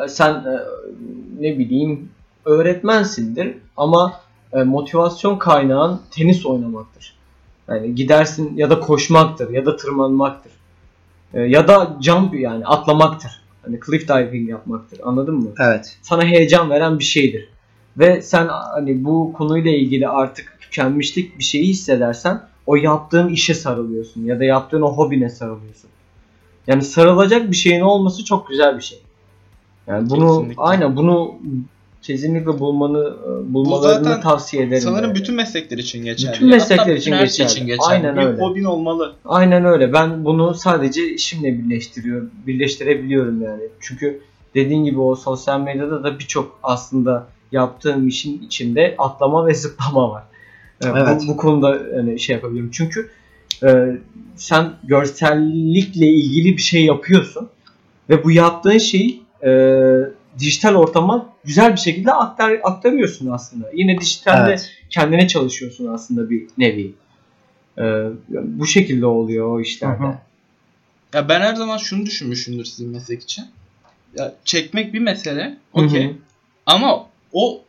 [0.08, 0.60] sen e,
[1.40, 2.08] ne bileyim
[2.44, 4.20] öğretmensindir ama
[4.52, 7.14] e, motivasyon kaynağın tenis oynamaktır.
[7.68, 10.52] Yani gidersin ya da koşmaktır ya da tırmanmaktır.
[11.34, 13.30] E, ya da jump yani atlamaktır.
[13.62, 15.00] Hani cliff diving yapmaktır.
[15.04, 15.50] Anladın mı?
[15.60, 15.98] Evet.
[16.02, 17.48] Sana heyecan veren bir şeydir.
[17.98, 24.24] Ve sen hani bu konuyla ilgili artık tükenmişlik bir şeyi hissedersen o yaptığın işe sarılıyorsun
[24.24, 25.90] ya da yaptığın o hobine sarılıyorsun.
[26.66, 28.98] Yani sarılacak bir şeyin olması çok güzel bir şey.
[29.86, 30.62] Yani bunu Kesinlikle.
[30.62, 31.34] aynen bunu
[32.04, 34.82] kesinlikle bulmanı e, bulmalarını zaten tavsiye ederim.
[34.82, 35.14] Sanırım yani.
[35.14, 36.34] bütün meslekler için geçerli.
[36.34, 37.50] Bütün meslekler Hatta için bütün şey geçerli.
[37.50, 37.88] için geçerli.
[37.88, 38.42] Aynen bir öyle.
[38.42, 39.14] hobin olmalı.
[39.24, 39.92] Aynen öyle.
[39.92, 43.62] Ben bunu sadece işimle birleştiriyorum, birleştirebiliyorum yani.
[43.80, 44.20] Çünkü
[44.54, 50.22] dediğin gibi o sosyal medyada da birçok aslında yaptığım işin içinde atlama ve zıplama var.
[50.84, 51.22] Ee, Evet.
[51.22, 52.70] Bu, bu konuda yani şey yapabiliyorum.
[52.72, 53.10] Çünkü
[53.62, 53.98] e,
[54.36, 57.48] sen görsellikle ilgili bir şey yapıyorsun
[58.10, 59.50] ve bu yaptığın şeyi e,
[60.38, 63.70] dijital ortama güzel bir şekilde aktar, aktarıyorsun aslında.
[63.74, 64.72] Yine dijitalde Evet.
[64.90, 66.94] kendine çalışıyorsun aslında bir nevi.
[67.78, 67.82] Ee,
[68.28, 70.04] bu şekilde oluyor o işlerde.
[70.04, 70.18] Hı hı.
[71.14, 73.44] Ya ben her zaman şunu düşünmüşümdür sizin meslek için.
[74.18, 75.58] Ya çekmek bir mesele.
[75.72, 76.16] Okey.
[76.66, 77.62] Ama o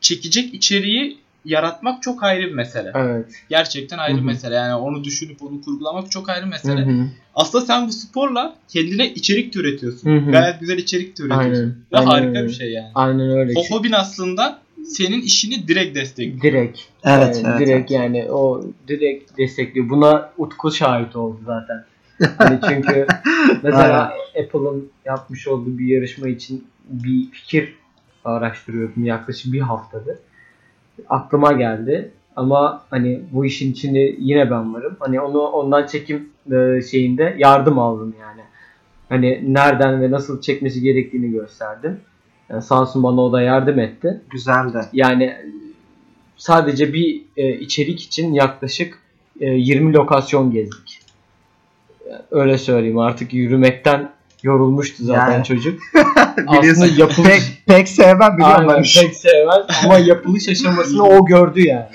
[0.00, 2.92] çekecek içeriği yaratmak çok ayrı bir mesele.
[2.94, 3.26] Evet.
[3.48, 4.54] Gerçekten ayrı bir mesele.
[4.54, 6.80] Yani onu düşünüp onu kurgulamak çok ayrı Hı mesele.
[6.84, 7.06] hı.
[7.34, 10.10] Aslında sen bu sporla kendine içerik de üretiyorsun.
[10.10, 10.30] Hı hı.
[10.30, 11.52] Gayet güzel içerik de üretiyorsun.
[11.54, 11.74] Aynen.
[11.92, 12.44] Ve Aynen harika öyle.
[12.48, 12.90] bir şey yani.
[12.94, 13.52] Aynen öyle.
[13.56, 16.42] O hobin aslında senin işini direkt destekliyor.
[16.42, 16.78] Direkt.
[17.04, 19.88] Evet, Yani evet, direkt yani o direkt destekliyor.
[19.88, 21.84] Buna Utku şahit oldu zaten.
[22.38, 23.06] Hani çünkü
[23.62, 24.12] mesela
[24.44, 27.74] Apple'ın yapmış olduğu bir yarışma için bir fikir
[28.24, 30.16] araştırıyordum yaklaşık bir haftadır.
[31.08, 34.96] Aklıma geldi ama hani bu işin içinde yine ben varım.
[35.00, 38.40] Hani onu ondan çekim e, şeyinde yardım aldım yani.
[39.08, 42.00] Hani nereden ve nasıl çekmesi gerektiğini gösterdim.
[42.50, 44.20] Yani sağ olsun bana o da yardım etti.
[44.30, 44.78] Güzeldi.
[44.92, 45.36] Yani
[46.36, 48.98] sadece bir e, içerik için yaklaşık
[49.40, 51.00] e, 20 lokasyon gezdik.
[52.30, 54.12] Öyle söyleyeyim artık yürümekten
[54.42, 55.44] yorulmuştu zaten Yani.
[55.44, 55.80] çocuk.
[56.46, 59.00] Aslında yapılış Pek, sevmem biliyorum Aynen, ben.
[59.02, 61.86] pek sevmez ama yapılış aşamasını o gördü yani.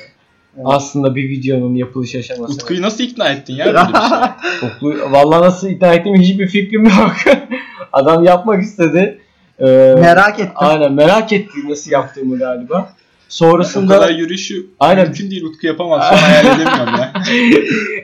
[0.66, 2.56] Aslında bir videonun yapılış aşamasını.
[2.56, 3.74] Utku'yu nasıl ikna ettin ya şey?
[4.70, 7.16] Utku, vallahi nasıl ikna ettim hiçbir fikrim yok.
[7.94, 9.20] Adam yapmak istedi.
[9.60, 9.66] Ee,
[10.00, 10.52] Merak ettim.
[10.56, 12.78] Aynen merak etti nasıl yaptığımı galiba.
[12.80, 12.88] o
[13.30, 15.04] Sonrasında kadar yürüyüşü Aynen.
[15.04, 16.06] mümkün değil Utku yapamaz.
[16.10, 17.14] Şu hayal edemiyorum ya.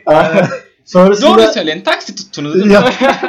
[0.85, 1.81] sonrasında Doğru söyleyin.
[1.81, 2.77] Taksi tuttunuz değil mi?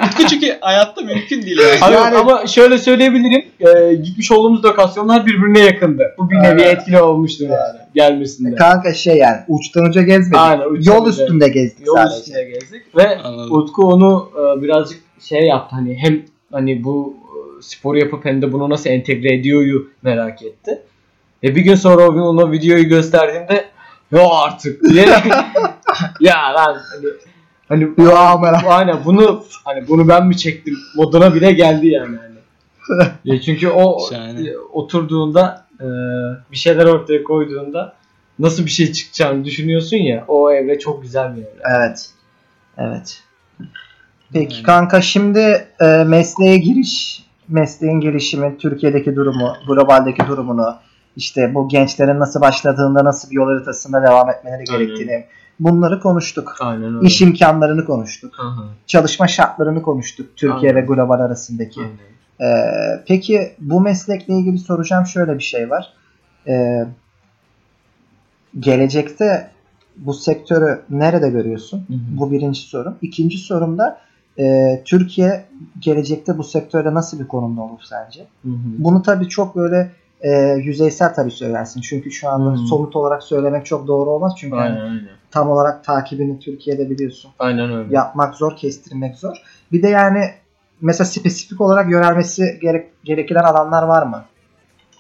[0.09, 1.85] Utku çünkü hayatta mümkün değil yani.
[1.85, 3.45] Abi Yani- ama şöyle söyleyebilirim.
[3.61, 6.15] e, gitmiş olduğumuz lokasyonlar birbirine yakındı.
[6.19, 8.55] Bu bir nevi etkili olmuştur yani gelmesinde.
[8.57, 10.37] kanka şey yani uçtan uca gezmedik.
[10.41, 11.11] Aynen, uçtan Yol uca.
[11.23, 12.17] üstünde gezdik Yol sadece.
[12.17, 13.53] üstüne gezdik ve Anladım.
[13.57, 18.53] Utku onu e, birazcık şey yaptı hani hem hani bu e, sporu yapıp hem de
[18.53, 20.83] bunu nasıl entegre ediyoryu merak etti.
[21.43, 23.65] Ve bir gün sonra o gün ona videoyu gösterdiğimde
[24.13, 25.07] yo artık diye
[26.21, 27.07] ya lan hani
[27.69, 28.61] hani Yo amına.
[28.67, 32.35] aynen bunu hani bunu ben mi çektim moduna bile geldi yani hani.
[33.25, 34.49] Ya çünkü o Şahane.
[34.49, 35.87] e, oturduğunda e,
[36.53, 37.95] bir şeyler ortaya koyduğunda
[38.39, 41.63] nasıl bir şey çıkacağını düşünüyorsun ya o evre çok güzel bir evre.
[41.79, 42.11] Evet.
[42.79, 43.23] Evet.
[44.33, 44.65] Peki Aynen.
[44.65, 50.77] kanka şimdi e, mesleğe giriş, mesleğin gelişimi, Türkiye'deki durumu, globaldeki durumunu,
[51.17, 55.27] işte bu gençlerin nasıl başladığında nasıl bir yol haritasında devam etmeleri Aynen.
[55.61, 56.57] Bunları konuştuk.
[56.61, 57.07] Aynen öyle.
[57.07, 58.35] İş imkanlarını konuştuk.
[58.39, 58.65] Hı.
[58.87, 60.83] Çalışma şartlarını konuştuk Türkiye Aynen.
[60.83, 61.81] ve global arasındaki.
[61.81, 62.15] Aynen.
[62.41, 65.93] Ee, peki bu meslekle ilgili soracağım şöyle bir şey var.
[66.47, 66.85] Ee,
[68.61, 69.51] gelecekte
[69.97, 71.79] bu sektörü nerede görüyorsun?
[71.79, 71.99] Hı hı.
[72.11, 72.97] Bu birinci sorum.
[73.03, 74.01] İkinci sorum da
[74.39, 75.45] e, Türkiye
[75.79, 78.21] gelecekte bu sektörde nasıl bir konumda olur sence?
[78.43, 78.55] Hı hı.
[78.79, 79.93] Bunu tabii çok böyle
[80.25, 80.31] e,
[80.63, 81.81] yüzeysel tabii söylersin.
[81.81, 82.57] Çünkü şu anda hı.
[82.57, 84.33] somut olarak söylemek çok doğru olmaz.
[84.39, 85.09] Çünkü Aynen yani aynen.
[85.31, 87.95] tam olarak takibini Türkiye'de biliyorsun Aynen öyle.
[87.95, 89.37] yapmak zor, kestirmek zor.
[89.73, 90.25] Bir de yani
[90.81, 94.25] mesela spesifik olarak yönelmesi gerek, gereken alanlar var mı?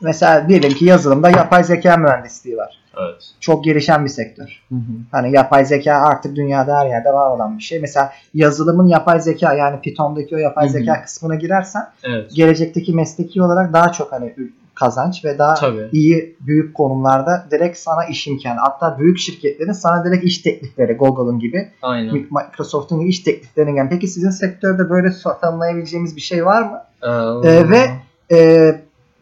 [0.02, 2.80] Mesela diyelim ki yazılımda yapay zeka mühendisliği var.
[3.00, 3.30] Evet.
[3.40, 4.62] Çok gelişen bir sektör.
[4.68, 4.92] Hı hı.
[5.12, 7.80] Hani yapay zeka artık dünyada her yerde var olan bir şey.
[7.80, 10.72] Mesela yazılımın yapay zeka yani Python'daki o yapay Hı hı.
[10.72, 12.30] zeka kısmına girersen Evet.
[12.34, 14.34] gelecekteki mesleki olarak daha çok hani
[14.74, 15.88] kazanç ve daha Tabii.
[15.92, 18.60] iyi büyük konumlarda direkt sana iş imkanı.
[18.60, 22.14] Hatta büyük şirketlerin sana direkt iş teklifleri Google'ın gibi Aynen.
[22.14, 23.88] Microsoft'un gibi iş tekliflerine gelen.
[23.88, 25.08] Peki sizin sektörde böyle
[25.40, 26.80] tanımlayabileceğimiz bir şey var mı?
[27.02, 27.90] Ee, Ee, ve
[28.36, 28.70] e,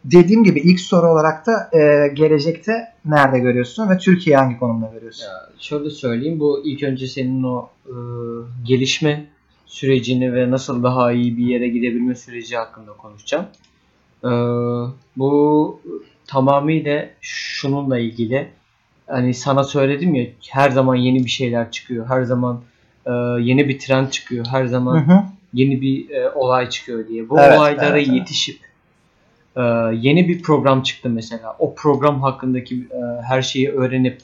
[0.05, 5.25] dediğim gibi ilk soru olarak da e, gelecekte nerede görüyorsun ve Türkiye hangi konumda görüyorsun?
[5.25, 7.93] Ya şöyle söyleyeyim bu ilk önce senin o e,
[8.63, 9.25] gelişme
[9.65, 13.45] sürecini ve nasıl daha iyi bir yere gidebilme süreci hakkında konuşacağım.
[14.23, 14.31] E,
[15.17, 15.79] bu
[16.27, 18.47] tamamıyla şununla ilgili.
[19.07, 22.05] Hani sana söyledim ya her zaman yeni bir şeyler çıkıyor.
[22.09, 22.61] Her zaman
[23.05, 23.11] e,
[23.41, 24.45] yeni bir trend çıkıyor.
[24.45, 25.23] Her Hı zaman hı.
[25.53, 27.29] yeni bir e, olay çıkıyor diye.
[27.29, 28.07] Bu Evet, olaylara evet.
[28.07, 28.59] yetişip
[29.55, 29.61] e,
[29.93, 31.55] yeni bir program çıktı mesela.
[31.59, 34.17] O program hakkındaki e, her şeyi öğrenip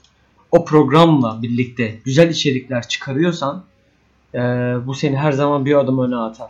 [0.52, 3.64] o programla birlikte güzel içerikler çıkarıyorsan
[4.36, 4.39] e,
[4.86, 6.50] bu seni her zaman bir adım öne atar.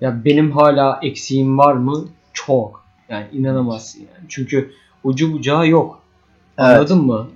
[0.00, 2.04] Ya benim hala eksiğim var mı?
[2.32, 2.84] Çok.
[3.08, 4.26] Yani inanamazsın yani.
[4.28, 4.72] Çünkü
[5.04, 6.02] ucu bucağı yok.
[6.58, 6.70] Evet.
[6.70, 7.28] Anladın mı?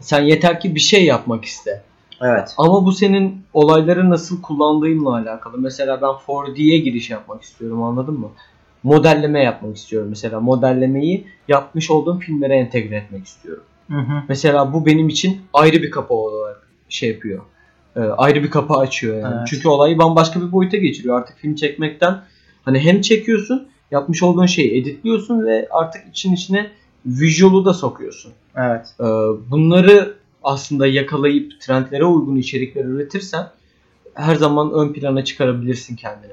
[0.00, 1.82] Sen yeter ki bir şey yapmak iste.
[2.20, 2.54] Evet.
[2.56, 5.58] Ama bu senin olayları nasıl kullandığınla alakalı.
[5.58, 8.28] Mesela ben 4D'ye giriş yapmak istiyorum anladın mı?
[8.82, 10.40] Modelleme yapmak istiyorum mesela.
[10.40, 13.64] Modellemeyi yapmış olduğum filmlere entegre etmek istiyorum.
[13.90, 14.22] Hı hı.
[14.28, 17.42] Mesela bu benim için ayrı bir kapı olarak şey yapıyor.
[17.96, 19.34] Ee, ayrı bir kapı açıyor yani.
[19.38, 19.46] Evet.
[19.50, 21.18] Çünkü olayı bambaşka bir boyuta geçiriyor.
[21.18, 22.20] Artık film çekmekten
[22.64, 26.70] hani hem çekiyorsun, yapmış olduğun şeyi editliyorsun ve artık için içine
[27.06, 28.32] visual'u da sokuyorsun.
[28.56, 28.86] Evet.
[29.00, 29.04] Ee,
[29.50, 33.46] bunları aslında yakalayıp trendlere uygun içerikler üretirsen
[34.14, 36.32] her zaman ön plana çıkarabilirsin kendini.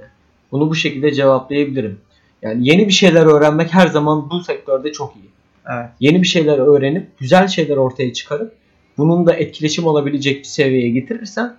[0.51, 1.99] Bunu bu şekilde cevaplayabilirim.
[2.41, 5.29] Yani yeni bir şeyler öğrenmek her zaman bu sektörde çok iyi.
[5.73, 5.89] Evet.
[5.99, 8.53] Yeni bir şeyler öğrenip güzel şeyler ortaya çıkarıp
[8.97, 11.55] bunun da etkileşim olabilecek bir seviyeye getirirsen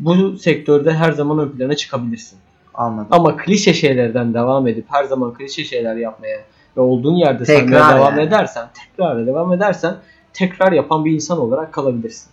[0.00, 2.38] bu sektörde her zaman ön plana çıkabilirsin.
[2.78, 3.08] Anladım.
[3.10, 6.38] Ama klişe şeylerden devam edip her zaman klişe şeyler yapmaya
[6.76, 8.28] ve olduğun yerde Tekrar sarmaya devam yani.
[8.28, 9.96] edersen, tekrar devam edersen
[10.32, 12.30] tekrar yapan bir insan olarak kalabilirsin.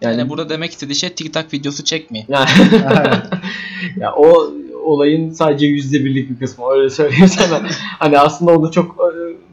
[0.00, 2.26] Yani, Yani, burada demek istediği şey TikTok videosu çekmeyin.
[3.96, 4.52] Ya o
[4.84, 7.60] olayın sadece yüzde birlik bir kısmı öyle söyleyeyim sana.
[7.98, 9.06] hani aslında onu çok e,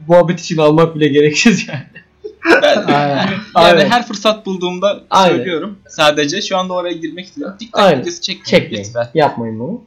[0.08, 1.82] muhabbet için almak bile gereksiz yani.
[2.62, 3.16] Ben, Aynen.
[3.16, 3.90] yani Aynen.
[3.90, 5.36] her fırsat bulduğumda Aynen.
[5.36, 5.78] söylüyorum.
[5.88, 7.56] Sadece şu anda oraya girmek istiyorum.
[7.58, 8.00] TikTok Aynen.
[8.00, 8.44] videosu çekmeyin.
[8.44, 8.84] Çekmeyin.
[8.84, 9.08] Lütfen.
[9.14, 9.80] Yapmayın bunu.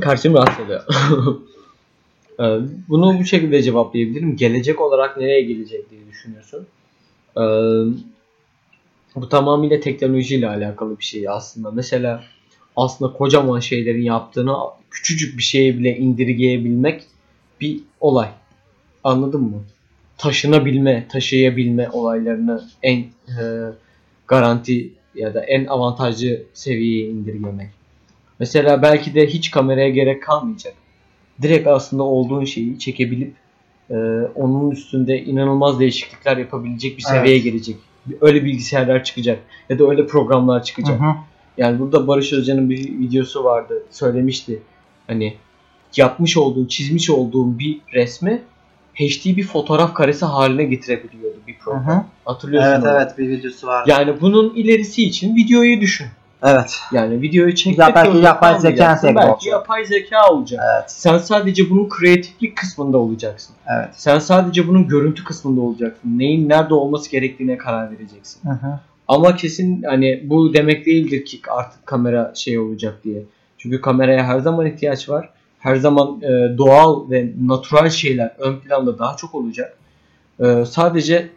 [0.00, 0.82] Karşım rahatsız oluyor.
[2.40, 4.36] Ee, Bunu bu şekilde cevaplayabilirim.
[4.36, 6.66] Gelecek olarak nereye gelecek diye düşünüyorsun.
[7.36, 7.40] Ee,
[9.16, 11.70] Bu tamamıyla teknolojiyle alakalı bir şey aslında.
[11.70, 12.24] Mesela
[12.76, 14.56] aslında kocaman şeylerin yaptığını
[14.90, 17.04] küçücük bir şeye bile indirgeyebilmek
[17.60, 18.28] bir olay.
[19.04, 19.62] Anladın mı?
[20.18, 23.42] Taşınabilme, taşıyabilme olaylarını en e,
[24.26, 27.77] garanti ya da en avantajlı seviyeye indirgemek.
[28.40, 30.74] Mesela belki de hiç kameraya gerek kalmayacak.
[31.42, 33.34] Direkt aslında olduğun şeyi çekebilip
[33.90, 33.94] e,
[34.34, 37.44] onun üstünde inanılmaz değişiklikler yapabilecek bir seviyeye Evet.
[37.44, 37.76] gelecek.
[38.20, 41.00] Öyle bilgisayarlar çıkacak ya da öyle programlar Hı çıkacak.
[41.00, 41.04] hı.
[41.58, 43.82] Yani burada Barış Özcan'ın bir videosu vardı.
[43.90, 44.62] Söylemişti.
[45.06, 45.34] Hani
[45.96, 48.42] yapmış olduğun, çizmiş olduğun bir resmi
[48.94, 51.84] HD bir fotoğraf karesi haline getirebiliyordu bir Hı program.
[51.86, 52.04] hı.
[52.24, 52.90] Hatırlıyorsun Evet onu.
[52.90, 53.84] evet bir videosu var.
[53.86, 56.06] Yani bunun ilerisi için videoyu düşün.
[56.42, 56.80] Evet.
[56.92, 59.52] Yani videoyu çekmek Ya belki yapay zeka entegre Belki olacak.
[59.52, 60.64] yapay zeka olacak.
[60.74, 60.90] Evet.
[60.90, 63.54] Sen sadece bunun kreatiflik kısmında olacaksın.
[63.76, 63.88] Evet.
[63.92, 66.18] Sen sadece bunun görüntü kısmında olacaksın.
[66.18, 68.48] Neyin nerede olması gerektiğine karar vereceksin.
[68.50, 68.80] Hı hı.
[69.08, 73.22] Ama kesin hani bu demek değildir ki artık kamera şey olacak diye.
[73.58, 75.28] Çünkü kameraya her zaman ihtiyaç var.
[75.58, 79.76] Her zaman e, doğal ve natural şeyler ön planda daha çok olacak.
[80.40, 81.28] E, sadece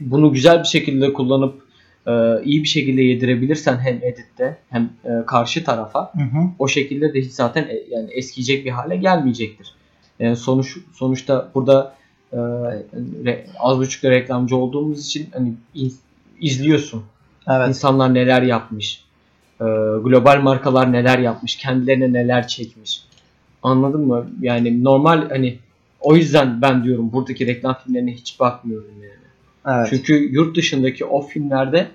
[0.00, 1.67] bunu güzel bir şekilde kullanıp
[2.08, 6.42] e, iyi bir şekilde yedirebilirsen hem editte hem e, karşı tarafa Hı hı.
[6.58, 9.74] o şekilde de hiç zaten e, yani eskiyecek bir hale gelmeyecektir.
[10.20, 11.94] Yani sonuç sonuçta burada
[12.32, 15.52] e, re- az buçuk da reklamcı olduğumuz için hani
[16.40, 17.02] izliyorsun.
[17.48, 17.68] Evet.
[17.68, 19.04] İnsanlar neler yapmış.
[19.60, 19.64] e,
[20.04, 21.56] global markalar neler yapmış.
[21.56, 23.00] Kendilerine neler çekmiş.
[23.62, 24.30] Anladın mı?
[24.40, 25.58] Yani normal hani
[26.00, 29.78] o yüzden ben diyorum buradaki reklam filmlerine hiç bakmıyorum yani.
[29.78, 29.86] Evet.
[29.90, 31.86] Çünkü yurt dışındaki o filmlerde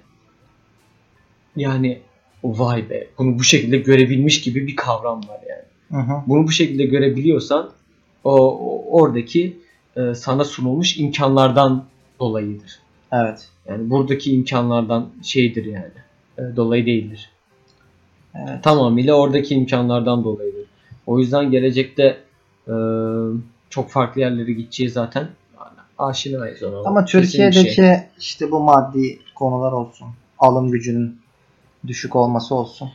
[1.56, 2.00] yani
[2.44, 5.64] vay be bunu bu şekilde görebilmiş gibi bir kavram var yani.
[6.06, 6.22] Hı hı.
[6.28, 7.70] Bunu bu şekilde görebiliyorsan
[8.24, 9.58] o, o- oradaki
[9.98, 11.86] e, sana sunulmuş imkanlardan
[12.20, 12.80] dolayıdır.
[13.12, 13.48] Evet.
[13.68, 15.92] Yani buradaki imkanlardan şeydir yani.
[16.38, 17.30] e, dolayı değildir.
[18.36, 18.64] Evet.
[18.64, 20.66] Tamamıyla oradaki imkanlardan dolayıdır.
[21.08, 22.18] O yüzden gelecekte
[22.68, 22.74] e,
[23.70, 25.28] çok farklı yerlere gideceği zaten
[25.98, 26.88] aşinayız ona.
[26.88, 27.96] Ama Türkiye'deki şey.
[28.20, 30.08] işte bu maddi konular olsun.
[30.40, 31.23] Alım gücünün
[31.88, 32.90] düşük olması olsun.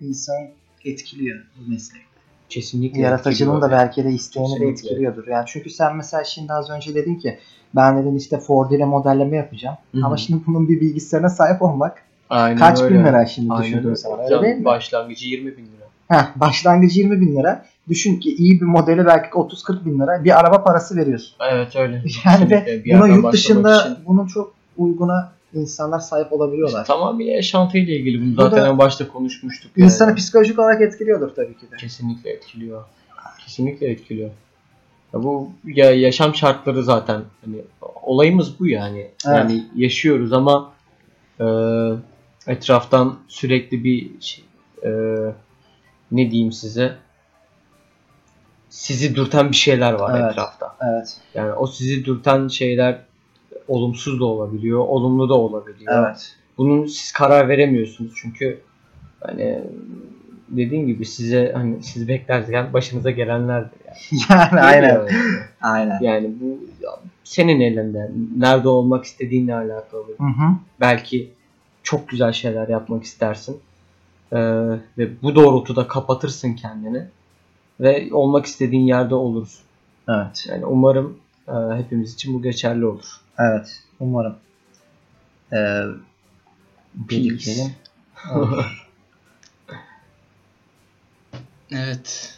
[0.00, 0.36] İnsan
[0.84, 2.02] etkiliyor bu meslek.
[2.48, 5.26] kesinlikle Yaratıcının da belki de isteğini de etkiliyordur.
[5.26, 7.38] Yani çünkü sen mesela şimdi az önce dedin ki
[7.74, 9.76] ben dedin işte 4D ile modelleme yapacağım.
[9.92, 10.06] Hı hı.
[10.06, 12.94] Ama şimdi bunun bir bilgisayarına sahip olmak Aynen kaç öyle.
[12.94, 14.64] bin lira şimdi Aynen düşündüğün zaman öyle Can- değil mi?
[14.64, 15.82] Başlangıcı 20 bin lira.
[16.08, 17.66] Heh, başlangıcı 20 bin lira.
[17.88, 21.36] Düşün ki iyi bir modeli belki 30-40 bin lira bir araba parası veriyorsun.
[21.52, 21.94] Evet öyle.
[22.24, 26.84] Yani Kesinlikle ve buna yurt dışında bunun çok uyguna insanlar sahip olabiliyorlar.
[26.84, 29.70] Tamamıyla yaşantıyla ilgili bunu zaten en başta konuşmuştuk.
[29.76, 29.84] yani.
[29.86, 31.76] İnsanı psikolojik olarak etkiliyordur tabii ki de.
[31.76, 32.84] Kesinlikle etkiliyor.
[33.44, 34.30] Kesinlikle etkiliyor.
[35.14, 37.62] Ya bu ya yaşam şartları zaten hani
[38.02, 39.10] olayımız bu yani.
[39.24, 40.72] Yani yaşıyoruz ama
[41.40, 41.46] e,
[42.46, 44.44] etraftan sürekli bir şey,
[44.84, 44.90] e,
[46.12, 46.96] ne diyeyim size
[48.68, 50.32] sizi dürten bir şeyler var Evet.
[50.32, 50.76] etrafta.
[50.80, 51.16] Evet.
[51.34, 53.00] Yani o sizi dürten şeyler
[53.68, 56.06] olumsuz da olabiliyor, olumlu da olabiliyor.
[56.06, 56.36] Evet.
[56.58, 58.60] Bunun siz karar veremiyorsunuz çünkü
[59.20, 59.62] hani
[60.48, 64.22] dediğim gibi size hani siz beklerken başınıza gelenlerdir yani.
[64.30, 64.88] Yani aynen.
[64.88, 65.08] Yani,
[65.60, 65.98] Aynen.
[66.00, 66.58] yani bu
[67.24, 68.10] senin elinde.
[68.36, 70.08] Nerede olmak istediğinle alakalı.
[70.18, 70.54] Hı hı.
[70.80, 71.30] Belki
[71.82, 73.60] çok güzel şeyler yapmak istersin.
[74.32, 74.38] Ee,
[74.98, 77.02] ve bu doğrultuda kapatırsın kendini.
[77.80, 79.64] Ve olmak istediğin yerde olursun.
[80.08, 80.46] Evet.
[80.48, 83.20] Yani umarım e, hepimiz için bu geçerli olur.
[83.38, 83.82] Evet.
[84.00, 84.36] Umarım.
[85.52, 85.82] Ee,
[87.08, 87.72] diyelim.
[91.74, 92.34] Evet.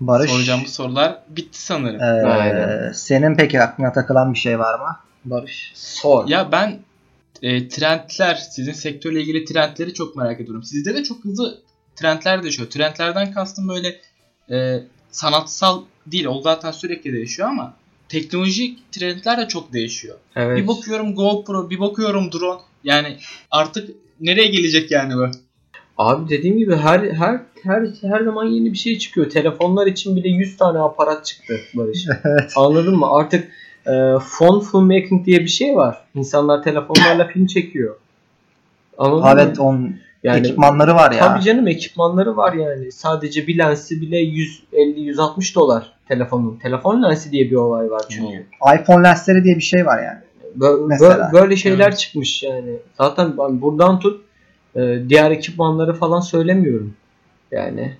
[0.00, 0.30] Barış.
[0.30, 2.00] Soracağım bu sorular bitti sanırım.
[2.00, 2.92] ee, Aynen.
[2.92, 4.96] senin peki aklına takılan bir şey var mı?
[5.24, 5.72] Barış.
[5.74, 6.28] Sor.
[6.28, 6.78] Ya ben
[7.42, 10.62] e, trendler, sizin sektörle ilgili trendleri çok merak ediyorum.
[10.62, 11.58] Sizde de çok hızlı
[11.96, 12.70] trendler değişiyor.
[12.70, 14.00] Trendlerden kastım böyle
[14.50, 17.74] e, sanatsal değil o zaten sürekli değişiyor ama
[18.08, 20.16] teknolojik trendler de çok değişiyor.
[20.36, 20.58] Evet.
[20.58, 22.60] Bir bakıyorum GoPro, bir bakıyorum drone.
[22.84, 23.16] Yani
[23.50, 23.90] artık
[24.20, 25.26] nereye gelecek yani bu?
[25.98, 29.30] Abi dediğim gibi her her her her zaman yeni bir şey çıkıyor.
[29.30, 32.06] Telefonlar için bile 100 tane aparat çıktı Barış.
[32.24, 32.52] Evet.
[32.56, 33.06] Anladın mı?
[33.10, 33.48] Artık
[33.86, 33.92] e,
[34.38, 36.04] phone filmmaking diye bir şey var.
[36.14, 37.96] İnsanlar telefonlarla film çekiyor.
[38.98, 39.42] Anladın mı?
[39.42, 39.96] Evet onun
[40.28, 41.18] Yani ekipmanları var ya.
[41.18, 42.92] Tabii canım ekipmanları var yani.
[42.92, 44.16] Sadece bir lensi bile
[44.72, 46.56] 150-160 dolar telefonun.
[46.62, 48.46] Telefon lensi diye bir olay var çünkü.
[48.80, 50.18] iPhone lensleri diye bir şey var yani.
[50.58, 51.14] Bö- Mesela.
[51.14, 51.98] bö- böyle şeyler Evet.
[51.98, 52.76] çıkmış yani.
[52.98, 54.20] Zaten buradan tut
[54.76, 56.94] e, diğer ekipmanları falan söylemiyorum.
[57.52, 57.92] Yani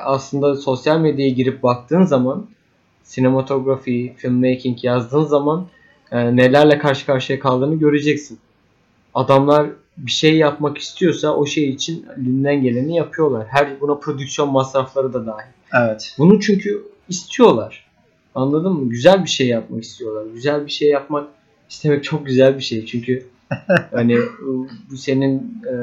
[0.00, 2.46] aslında sosyal medyaya girip baktığın zaman
[3.02, 5.66] sinematografi, filmmaking yazdığın zaman
[6.12, 8.38] e, nelerle karşı karşıya kaldığını göreceksin.
[9.14, 9.66] Adamlar
[9.96, 13.46] bir şey yapmak istiyorsa o şey için elinden geleni yapıyorlar.
[13.50, 15.48] Her buna prodüksiyon masrafları da dahil.
[15.74, 16.14] Evet.
[16.18, 17.86] Bunu çünkü istiyorlar.
[18.34, 18.90] Anladın mı?
[18.90, 20.32] Güzel bir şey yapmak istiyorlar.
[20.34, 21.28] Güzel bir şey yapmak
[21.70, 22.86] istemek çok güzel bir şey.
[22.86, 23.26] Çünkü
[23.90, 24.18] hani
[24.90, 25.74] bu senin e,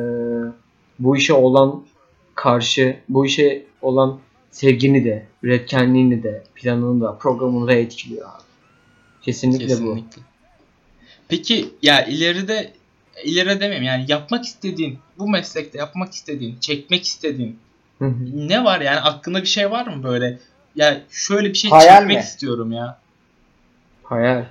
[0.99, 1.83] bu işe olan
[2.35, 4.19] karşı, bu işe olan
[4.51, 8.43] sevgini de, üretkenliğini de, planını da, programını da etkiliyor abi.
[9.21, 10.21] Kesinlikle, Kesinlikle.
[11.27, 12.73] Peki ya ileride
[13.23, 17.59] ileride demeyeyim yani yapmak istediğin, bu meslekte yapmak istediğin, çekmek istediğin
[18.33, 20.39] ne var yani aklında bir şey var mı böyle?
[20.75, 22.23] Ya şöyle bir şey Hayal çekmek mi?
[22.23, 22.97] istiyorum ya.
[24.03, 24.45] Hayal.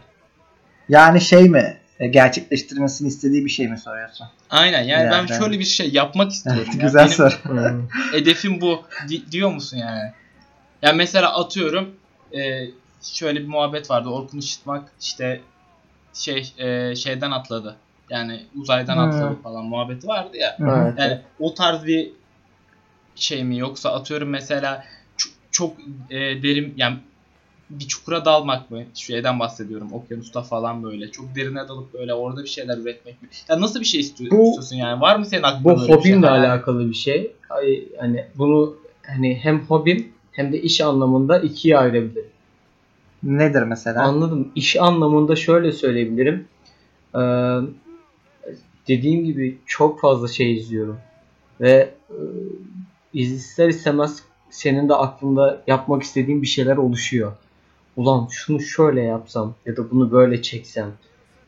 [0.88, 1.76] Yani şey mi?
[2.00, 4.26] e, Gerçekleştirmesini istediği bir şey mi soruyorsun?
[4.50, 5.28] Aynen yani ben Yani.
[5.28, 6.64] şöyle bir şey yapmak istiyorum.
[6.66, 6.82] Evet, ya.
[6.86, 7.82] güzel Benim soru.
[8.12, 10.12] Hedefim bu di- diyor musun yani?
[10.82, 11.90] Ya mesela atıyorum
[12.36, 12.66] e,
[13.02, 14.08] şöyle bir muhabbet vardı.
[14.08, 15.40] Orkun Işıtmak işte
[16.14, 17.76] şey e, şeyden atladı.
[18.10, 19.02] Yani uzaydan Hmm.
[19.02, 20.56] atladı falan muhabbeti vardı ya.
[20.60, 20.94] Evet.
[20.98, 22.10] Yani o tarz bir
[23.14, 24.84] şey mi yoksa atıyorum mesela
[25.16, 25.76] çok, çok
[26.10, 26.96] e, derin yani
[27.70, 28.82] bir çukura dalmak mı?
[28.94, 29.92] Şeyden bahsediyorum.
[29.92, 31.10] Okyanusta falan böyle.
[31.10, 33.28] Çok derine dalıp böyle orada bir şeyler üretmek mi?
[33.48, 35.00] Ya nasıl bir şey istiyor- Bu- istiyorsun yani?
[35.00, 35.94] Var mı senin aklında Bu şey?
[35.94, 36.44] hobimle Hayal?
[36.44, 37.32] alakalı bir şey.
[37.98, 42.30] Hani bunu hani hem hobim hem de iş anlamında ikiye ayırabilirim.
[43.22, 44.02] Nedir mesela?
[44.02, 44.52] Anladım.
[44.54, 46.48] İş anlamında şöyle söyleyebilirim.
[47.14, 47.18] Ee,
[48.88, 50.98] dediğim gibi çok fazla şey izliyorum.
[51.60, 52.16] Ve e,
[53.12, 57.32] ister istemez senin de aklında yapmak istediğin bir şeyler oluşuyor.
[57.96, 60.92] Ulan şunu şöyle yapsam ya da bunu böyle çeksem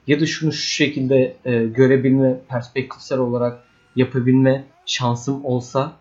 [0.07, 3.59] ya da şunu şu şekilde e, görebilme, perspektifsel olarak
[3.97, 5.93] yapabilme şansım olsa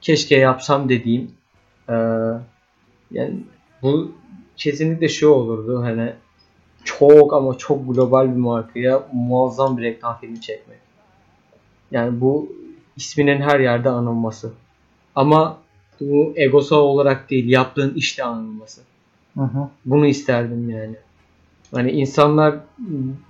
[0.00, 1.30] keşke yapsam dediğim
[1.88, 1.94] e,
[3.10, 3.40] yani
[3.82, 4.12] bu
[4.56, 6.12] kesinlikle şu olurdu hani
[6.84, 10.78] çok ama çok global bir markaya muazzam bir reklam filmi çekmek.
[11.90, 12.52] Yani bu
[12.96, 14.52] isminin her yerde anılması.
[15.14, 15.58] Ama
[16.00, 18.80] bu egosal olarak değil yaptığın işte anılması.
[19.34, 19.68] Hı hı.
[19.84, 20.96] Bunu isterdim yani.
[21.74, 22.56] Hani insanlar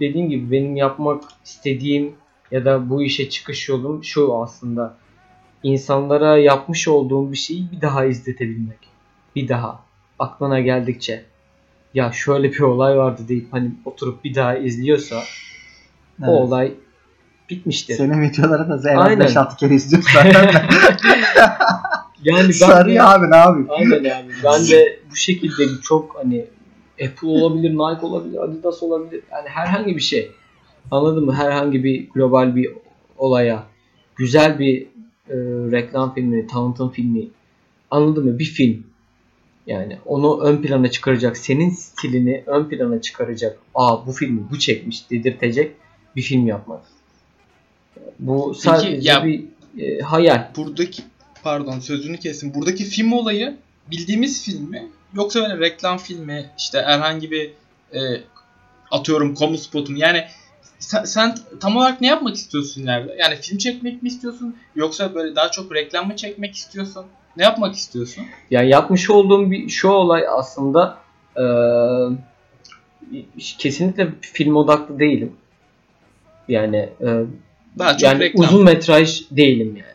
[0.00, 2.12] dediğim gibi benim yapmak istediğim
[2.50, 4.96] ya da bu işe çıkış yolum şu aslında.
[5.62, 8.78] İnsanlara yapmış olduğum bir şeyi bir daha izletebilmek.
[9.36, 9.80] Bir daha.
[10.18, 11.24] Aklına geldikçe.
[11.95, 15.16] Ya şöyle bir olay vardı deyip hani oturup bir daha izliyorsa
[16.18, 16.28] Evet.
[16.28, 16.72] o olay
[17.51, 17.95] bitmiştir.
[17.95, 19.26] Senin videoları da en az Aynen.
[19.26, 20.62] 5-6 kere izliyorum zaten.
[22.24, 23.68] Yani ben Sarıyor de, abi ne yapayım?
[23.70, 26.45] aynen yani ben de bu şekilde çok hani
[27.05, 29.22] Apple olabilir, Nike olabilir, Adidas olabilir.
[29.32, 30.30] Yani herhangi bir şey.
[30.90, 31.34] Anladın mı?
[31.34, 32.70] Herhangi bir global bir
[33.18, 33.62] olaya
[34.16, 34.82] güzel bir
[35.28, 35.34] e,
[35.72, 37.22] reklam filmi, tanıtım filmi
[37.90, 38.38] anladın mı?
[38.38, 38.86] Bir film.
[39.67, 43.59] Yani onu ön plana çıkaracak, senin stilini ön plana çıkaracak.
[43.75, 45.73] Aa bu filmi bu çekmiş dedirtecek
[46.17, 46.83] bir film yapmak.
[48.19, 49.45] Bu sadece ya- bir
[49.79, 50.49] e, hayal.
[50.57, 51.03] buradaki
[51.43, 52.55] pardon sözünü kesin.
[52.55, 53.57] Buradaki film olayı
[53.91, 54.89] bildiğimiz film mi?
[55.15, 57.51] Yoksa böyle reklam filmi işte herhangi bir
[57.95, 58.01] e,
[58.91, 59.99] atıyorum kamu spotu mu?
[59.99, 60.25] Yani
[60.79, 63.17] sen, sen tam olarak ne yapmak istiyorsun ileride?
[63.19, 64.57] Yani film çekmek mi istiyorsun?
[64.77, 67.07] Yoksa böyle daha çok reklam mı çekmek istiyorsun?
[67.37, 68.24] Ne yapmak istiyorsun?
[68.51, 70.99] Yani yapmış olduğum bir şu olay aslında
[71.39, 72.09] eee,
[73.59, 75.32] kesinlikle film odaklı değilim.
[76.49, 77.24] Yani eee,
[77.78, 78.45] Daha çok yani reklam.
[78.45, 79.95] uzun metraj değilim yani.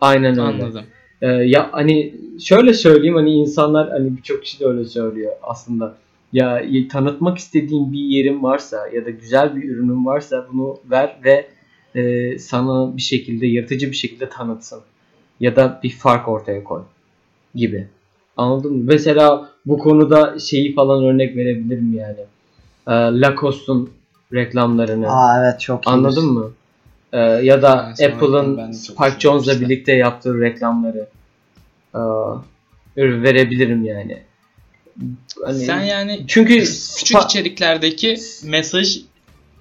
[0.00, 0.42] Aynen öyle.
[0.42, 0.84] Anladım.
[1.22, 5.94] Eee, ya hani şöyle söyleyeyim hani insanlar hani birçok kişi de öyle söylüyor aslında.
[6.32, 11.46] Ya tanıtmak istediğin bir yerin varsa ya da güzel bir ürünün varsa bunu ver ve
[11.94, 14.80] eee, sana bir şekilde yaratıcı bir şekilde tanıtsın.
[15.42, 16.82] Ya da bir fark ortaya koy
[17.54, 17.88] gibi.
[18.36, 18.82] Anladın mı?
[18.84, 22.20] Mesela bu konuda şeyi falan örnek verebilirim yani.
[22.88, 23.90] Eee, Lacoste'un
[24.32, 25.12] reklamlarını.
[25.12, 25.90] Aa evet çok iyi.
[25.90, 26.50] Anladın mı?
[27.12, 31.08] Ee, ya da Yani Apple'ın Spike Jonze'la birlikte yaptığı reklamları.
[31.94, 31.98] Ee,
[32.96, 34.22] verebilirim yani.
[35.44, 38.98] Hani, Sen yani çünkü küçük spa- içeriklerdeki mesaj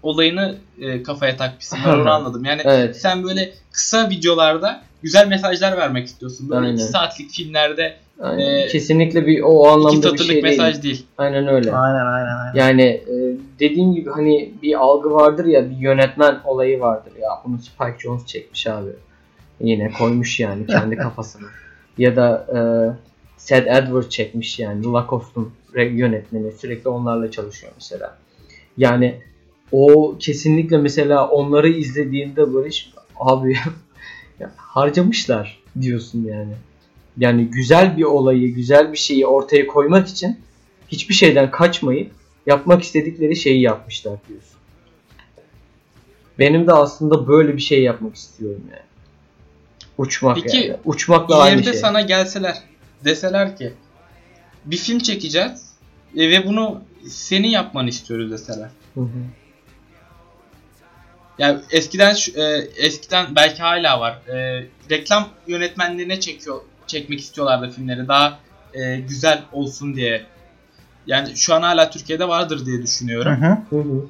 [0.03, 1.79] olayını e, kafaya takmışsın.
[1.85, 2.45] Ben onu anladım.
[2.45, 2.97] Yani Evet.
[2.97, 6.49] sen böyle kısa videolarda güzel mesajlar vermek istiyorsun.
[6.49, 6.73] Böyle Aynen.
[6.75, 8.39] 2 saatlik filmlerde Aynen.
[8.39, 10.83] Ee, kesinlikle bir o iki anlamda bir satırlık şey mesaj değil.
[10.83, 11.05] değil.
[11.17, 11.73] Aynen öyle.
[11.73, 12.53] Aynen aynen aynen.
[12.55, 13.13] Yani e,
[13.59, 18.25] dediğim gibi hani bir algı vardır ya bir yönetmen olayı vardır ya bunu Spike Jonze
[18.25, 18.89] çekmiş abi.
[19.59, 21.47] Yine koymuş yani kendi kafasına.
[21.97, 22.59] Ya da e,
[23.37, 28.17] Seth Edwards çekmiş yani Lacoste'un yönetmeni sürekli onlarla çalışıyor mesela.
[28.77, 29.21] Yani
[29.71, 33.55] o kesinlikle mesela onları izlediğinde böyle hiç- abi
[34.41, 36.53] ya harcamışlar diyorsun yani.
[37.17, 40.39] Yani güzel bir olayı, güzel bir şeyi ortaya koymak için
[40.87, 42.11] hiçbir şeyden kaçmayıp
[42.45, 44.51] yapmak istedikleri şeyi yapmışlar diyorsun.
[46.39, 48.81] Benim de aslında böyle bir şey yapmak istiyorum yani.
[49.97, 50.77] Uçmak Peki, yani.
[50.85, 51.73] Uçmakla aynı şey.
[51.73, 52.57] sana gelseler
[53.05, 53.73] deseler ki
[54.65, 55.71] bir film çekeceğiz
[56.15, 58.69] ve bunu senin yapmanı istiyoruz deseler.
[58.93, 59.07] Hı hı.
[61.39, 62.41] Yani eskiden e,
[62.77, 64.13] eskiden belki hala var.
[64.27, 68.39] E, reklam yönetmenlerine çekiyor çekmek istiyorlardı filmleri daha
[68.73, 70.25] e, güzel olsun diye.
[71.07, 73.31] Yani şu an hala Türkiye'de vardır diye düşünüyorum.
[73.31, 73.57] hı.
[73.69, 74.07] Hı hı.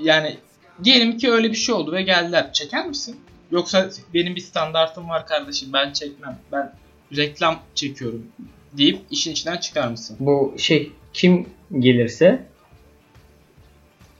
[0.00, 0.36] Yani
[0.84, 2.52] diyelim ki öyle bir şey oldu ve geldiler.
[2.52, 3.16] Çeker misin?
[3.50, 6.38] Yoksa benim bir standartım var kardeşim ben çekmem.
[6.52, 6.72] Ben
[7.16, 8.26] reklam çekiyorum
[8.72, 10.16] deyip işin içinden çıkar mısın?
[10.20, 11.48] Bu şey kim
[11.78, 12.46] gelirse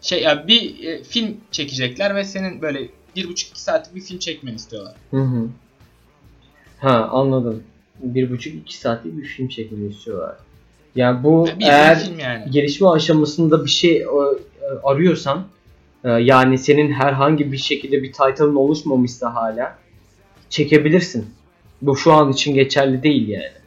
[0.03, 4.19] Şey ya bir e, film çekecekler ve senin böyle bir buçuk iki saatlik bir film
[4.19, 4.95] çekmeni istiyorlar.
[5.11, 5.49] Hı hı.
[6.79, 7.63] Ha anladım.
[8.03, 10.37] Bir buçuk iki saatlik bir film çekmeni istiyorlar.
[10.97, 12.51] Yani bu bir eğer yani.
[12.51, 14.07] gelişme aşamasında bir şey e, e,
[14.85, 15.47] arıyorsan
[16.05, 19.79] e, yani senin herhangi bir şekilde bir title'ın oluşmamışsa hala
[20.51, 21.27] çekebilirsin.
[21.83, 23.59] Bu şu an için geçerli değil yani.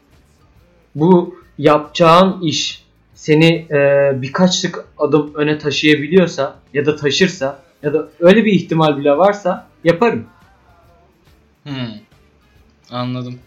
[0.95, 2.80] Bu yapacağın iş
[3.21, 8.97] seni e, birkaç tık adım öne taşıyabiliyorsa ya da taşırsa ya da öyle bir ihtimal
[8.97, 10.25] bile varsa yaparım.
[11.63, 11.73] Hmm.
[12.91, 13.39] Anladım.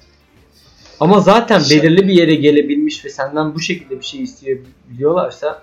[1.01, 5.62] Ama zaten Şey- belirli bir yere gelebilmiş ve senden bu şekilde bir şey isteyebiliyorlarsa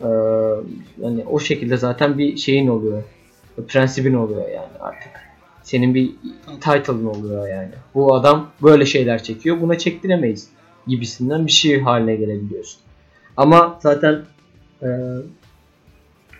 [0.00, 0.08] eee,
[1.02, 3.02] yani o şekilde zaten bir şeyin oluyor.
[3.68, 5.10] Prensibin oluyor yani artık.
[5.62, 6.10] Senin bir
[6.60, 7.70] title'ın oluyor yani.
[7.94, 9.60] Bu adam böyle şeyler çekiyor.
[9.60, 10.48] Buna çektiremeyiz
[10.86, 12.80] gibisinden bir şey haline gelebiliyorsun.
[13.38, 14.22] Ama zaten
[14.82, 14.88] eee,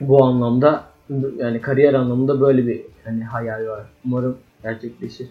[0.01, 0.85] bu anlamda
[1.39, 3.87] yani kariyer anlamında böyle bir hani hayal var.
[4.05, 5.29] Umarım gerçekleşir.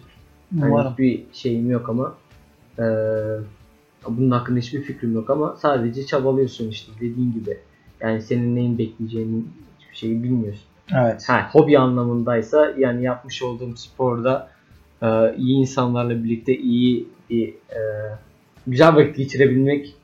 [0.60, 0.90] Hani Umarım.
[0.92, 2.14] hiçbir şeyim yok ama
[2.78, 2.84] eee,
[4.08, 7.58] bunun hakkında hiçbir fikrim yok ama sadece çabalıyorsun işte dediğin gibi.
[8.00, 9.42] Yani senin neyin bekleyeceğini
[9.80, 10.64] hiçbir şeyi bilmiyorsun.
[10.96, 11.24] Evet.
[11.28, 14.50] Ha, hobi anlamındaysa yani yapmış olduğum sporda
[15.02, 18.18] eee, iyi insanlarla birlikte iyi bir eee,
[18.66, 19.94] güzel vakit geçirebilmek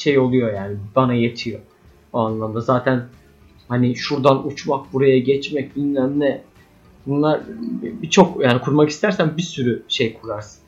[0.00, 1.60] şey oluyor yani bana yetiyor.
[2.12, 3.06] O anlamda zaten
[3.68, 6.42] hani şuradan uçmak buraya geçmek bilmem ne
[7.06, 7.40] bunlar
[7.82, 10.60] birçok yani kurmak istersen bir sürü şey kurarsın.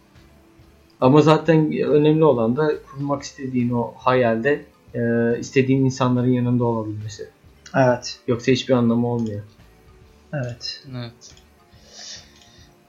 [1.01, 4.65] Ama zaten önemli olan da kurmak istediğin o hayalde
[4.95, 5.01] e,
[5.39, 7.29] istediğin insanların yanında olabilmesi.
[7.77, 8.19] Evet.
[8.29, 9.43] Yoksa hiçbir anlamı olmuyor.
[10.33, 10.85] Evet.
[10.91, 11.35] Evet.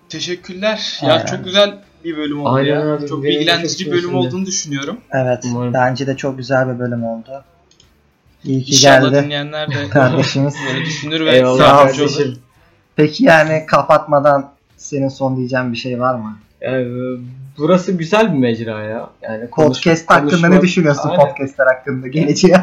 [0.09, 0.99] Teşekkürler.
[1.01, 1.13] Aynen.
[1.13, 2.93] Ya çok güzel bir bölüm oldu Aynen ya.
[2.93, 4.97] abi, çok bilgilendirici bölüm olduğunu düşünüyorum.
[5.11, 5.43] Evet.
[5.51, 5.73] Umarım.
[5.73, 7.43] Bence de çok güzel bir bölüm oldu.
[8.43, 10.55] İyi ki İnşallah geldi dinleyenler de kardeşimiz.
[10.73, 11.79] böyle düşünür ve Eyvallah Sağ ol.
[11.79, 12.11] yardımcı olur.
[12.13, 12.39] kardeşim.
[12.95, 16.37] Peki yani kapatmadan senin son diyeceğin bir şey var mı?
[16.61, 17.19] Yani, e,
[17.57, 19.09] burası güzel bir mecra ya.
[19.21, 21.25] Yani konuş- Podcast hakkında konuşma- ne düşünüyorsun Aynen.
[21.25, 22.55] podcastler hakkında geleceği?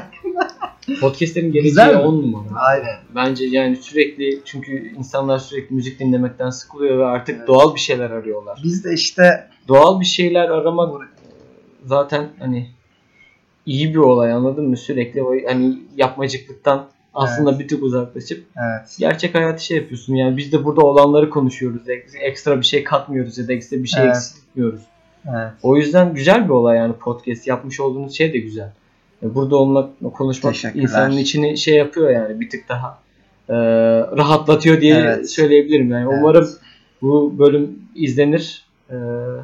[1.01, 2.09] Podcastlerin Güzel geleceği mi?
[2.09, 2.61] on numara.
[2.61, 2.97] Aynen.
[3.15, 7.49] Bence yani sürekli çünkü insanlar sürekli müzik dinlemekten sıkılıyor ve artık Evet.
[7.49, 8.61] doğal bir şeyler arıyorlar.
[8.65, 11.09] Biz de işte Doğal bir şeyler aramak
[11.85, 12.67] zaten hani
[13.67, 14.77] iyi bir olay anladın mı?
[14.77, 18.97] Sürekli o hani yapmacıklıktan aslında bir tık uzaklaşıp evet.
[18.99, 20.15] gerçek hayatı şey yapıyorsun.
[20.15, 21.89] Yani biz de burada olanları konuşuyoruz.
[21.89, 24.17] Ek- Ekstra bir şey katmıyoruz ya da ekstra bir şey Evet.
[24.17, 24.81] eksiltmiyoruz.
[25.29, 25.53] Evet.
[25.63, 27.47] O yüzden güzel bir olay yani podcast.
[27.47, 28.73] Yapmış olduğunuz şey de güzel.
[29.23, 32.99] Yani Burada olmak, konuşmak insanın içini şey yapıyor yani bir tık daha
[33.49, 33.55] e,
[34.17, 35.31] rahatlatıyor diye Evet.
[35.31, 35.91] söyleyebilirim.
[35.91, 36.19] Yani Evet.
[36.21, 36.49] umarım
[37.03, 38.95] bu bölüm izlenir e,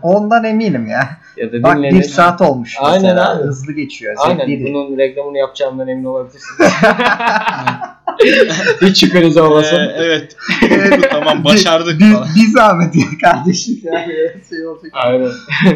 [0.03, 1.09] Ondan eminim ya.
[1.37, 3.37] ya da Bak bir saat olmuş Aynen mesela.
[3.37, 3.43] abi.
[3.43, 4.15] Hızlı geçiyor.
[4.19, 4.65] Aynen zevkliydi.
[4.75, 6.73] bunun reklamını yapacağımdan emin olabilirsiniz.
[8.83, 9.77] Hiç şüpheniz olmasın.
[9.77, 10.37] Ee, evet.
[11.11, 12.29] tamam başardık bir, falan.
[12.37, 13.81] bir zahmet ya kardeşim.
[13.83, 14.13] Yani
[14.49, 14.91] şey olacak.
[14.93, 15.31] Aynen.
[15.67, 15.75] Ee,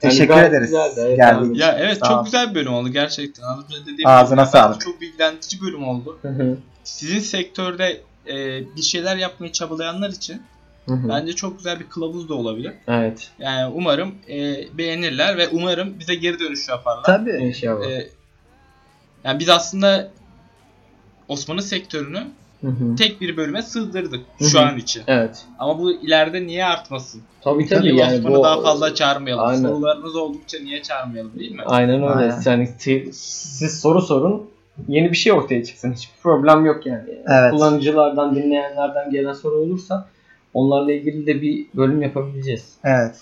[0.00, 0.70] teşekkür gayet ederiz.
[0.70, 1.18] güzeldi, evet.
[1.54, 3.42] Ya evet çok güzel bir bölüm oldu gerçekten.
[3.42, 4.80] Az önce dediğim Ağzına gibi, sağlık.
[4.80, 6.18] Çok bilgilendirici bölüm oldu.
[6.22, 6.56] Hı hı.
[6.84, 10.42] Sizin sektörde e, bir şeyler yapmaya çabalayanlar için
[10.88, 11.08] Hı hı.
[11.08, 12.72] Bence çok güzel bir kılavuz da olabilir.
[12.88, 13.30] Evet.
[13.38, 17.04] Yani umarım e, beğenirler ve umarım bize geri dönüş yaparlar.
[17.04, 17.30] Tabii.
[17.30, 17.86] İnşallah.
[17.86, 18.08] E,
[19.24, 20.10] yani biz aslında
[21.28, 22.22] Osmanlı sektörünü
[22.60, 22.96] Hı hı.
[22.96, 24.48] tek bir bölüme sığdırdık Hı hı.
[24.48, 25.02] şu an için.
[25.06, 25.44] Evet.
[25.58, 27.22] Ama bu ileride niye artmasın?
[27.40, 29.44] Tabii Tabii tabii yani Osman'ı bu daha fazla çağırmayalım.
[29.46, 29.62] Aynen.
[29.68, 31.62] Sorularımız oldukça niye çağırmayalım değil mi?
[31.66, 32.06] Aynen öyle.
[32.06, 32.42] Aynen.
[32.46, 34.50] Yani ti- siz soru sorun.
[34.88, 35.92] Yeni bir şey ortaya çıksın.
[35.92, 37.04] Hiçbir problem yok yani.
[37.28, 37.50] Evet.
[37.50, 40.08] Kullanıcılardan, dinleyenlerden gelen soru olursa
[40.54, 42.74] onlarla ilgili de bir bölüm yapabileceğiz.
[42.84, 43.14] Evet.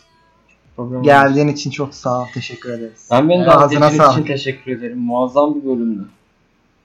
[0.76, 1.02] Problem.
[1.02, 2.26] Geldiğin için çok sağ ol.
[2.34, 3.08] Teşekkür ederiz.
[3.10, 4.98] Ben beni Evet, davet ağzına ettiğiniz için teşekkür ederim.
[4.98, 6.04] Muazzam bir bölümdü.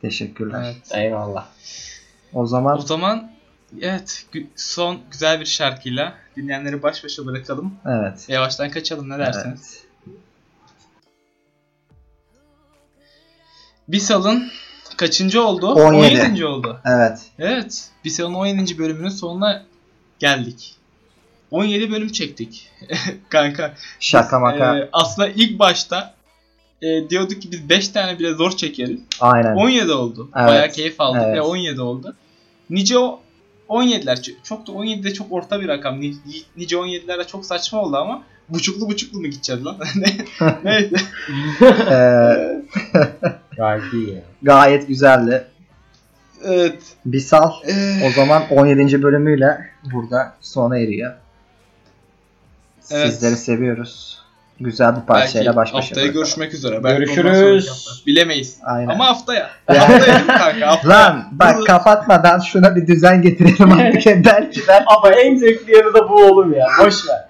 [0.02, 0.64] Teşekkürler.
[0.66, 0.92] Evet.
[0.92, 1.48] Eyvallah.
[2.34, 3.32] O zaman O zaman
[3.82, 4.26] evet
[4.56, 7.74] son güzel bir şarkıyla dinleyenleri baş başa bırakalım.
[7.86, 8.26] evet.
[8.30, 9.78] Yavaştan kaçalım ne dersiniz?
[10.08, 10.16] Evet.
[13.88, 14.52] Bisal'ın
[14.98, 15.68] kaçıncı oldu?
[15.68, 16.22] 17.
[16.22, 16.46] 17.
[16.46, 16.82] oldu.
[16.86, 17.20] Evet.
[17.40, 17.90] Evet.
[18.06, 18.78] Bisal'ın 17.
[18.78, 19.64] bölümünün sonuna
[20.20, 20.76] geldik.
[21.52, 22.70] 17 bölüm çektik.
[23.30, 23.74] Kanka.
[24.00, 24.78] Şaka maka.
[24.78, 26.14] Ee, aslında ilk başta
[26.82, 29.00] e, diyorduk ki biz 5 tane bile zor çekeriz.
[29.20, 29.56] Aynen.
[29.56, 30.30] 17 oldu.
[30.36, 30.48] Evet.
[30.48, 31.36] Bayağı keyif aldık Evet.
[31.38, 32.16] ve 17 oldu.
[32.70, 33.20] Nice o
[33.70, 36.02] 17'ler ç- çok da 17 de çok orta bir rakam.
[36.02, 36.16] Ni-
[36.58, 39.78] Nice 17'ler de çok saçma oldu ama buçuklu buçuklu mu gideceğiz lan?
[40.64, 40.96] Neyse.
[41.92, 42.62] Ee,
[43.58, 45.48] Gayet iyi gayet güzeldi.
[46.44, 46.82] Evet.
[47.06, 49.04] Bisal Ee, o zaman 17.
[49.04, 51.14] bölümüyle burada sona eriyor.
[52.92, 53.14] Evet.
[53.14, 54.22] Sizleri seviyoruz.
[54.60, 56.14] Güzel bir belki parçayla baş başa haftaya bırakalım.
[56.14, 56.84] görüşmek üzere.
[56.84, 58.02] Belki Görüşürüz.
[58.08, 58.58] Bilemeyiz.
[58.64, 58.88] Aynen.
[58.88, 59.50] Ama haftaya.
[59.68, 60.68] Haftaya değil mi kanka?
[60.68, 61.00] Haftaya.
[61.00, 64.06] Lan bak kapatmadan şuna bir düzen getirelim artık.
[64.06, 66.68] belki belki Ama en zevkli yanı da bu oğlum ya.
[66.80, 67.30] Boş ver.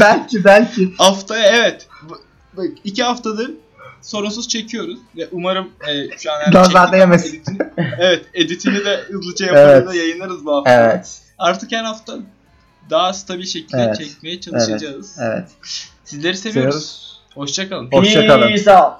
[0.00, 0.94] belki belki.
[0.98, 1.86] Haftaya evet.
[2.02, 2.20] Bu-
[2.56, 3.50] Bak iki haftadır
[4.02, 7.28] sorunsuz çekiyoruz ve umarım e, şu an çektik ama değmesin.
[7.28, 7.58] editini,
[7.98, 9.88] evet editini de hızlıca yaparız Evet.
[9.88, 10.70] da yayınlarız bu hafta.
[10.72, 11.18] Evet.
[11.38, 12.12] Artık her hafta
[12.90, 13.98] daha stabil şekilde Evet.
[13.98, 15.16] çekmeye çalışacağız.
[15.20, 15.48] Evet.
[16.10, 17.18] Sizleri seviyoruz.
[17.34, 17.90] Hoşçakalın.
[17.92, 18.48] Hoşça kalın.
[18.48, 18.92] Peace out.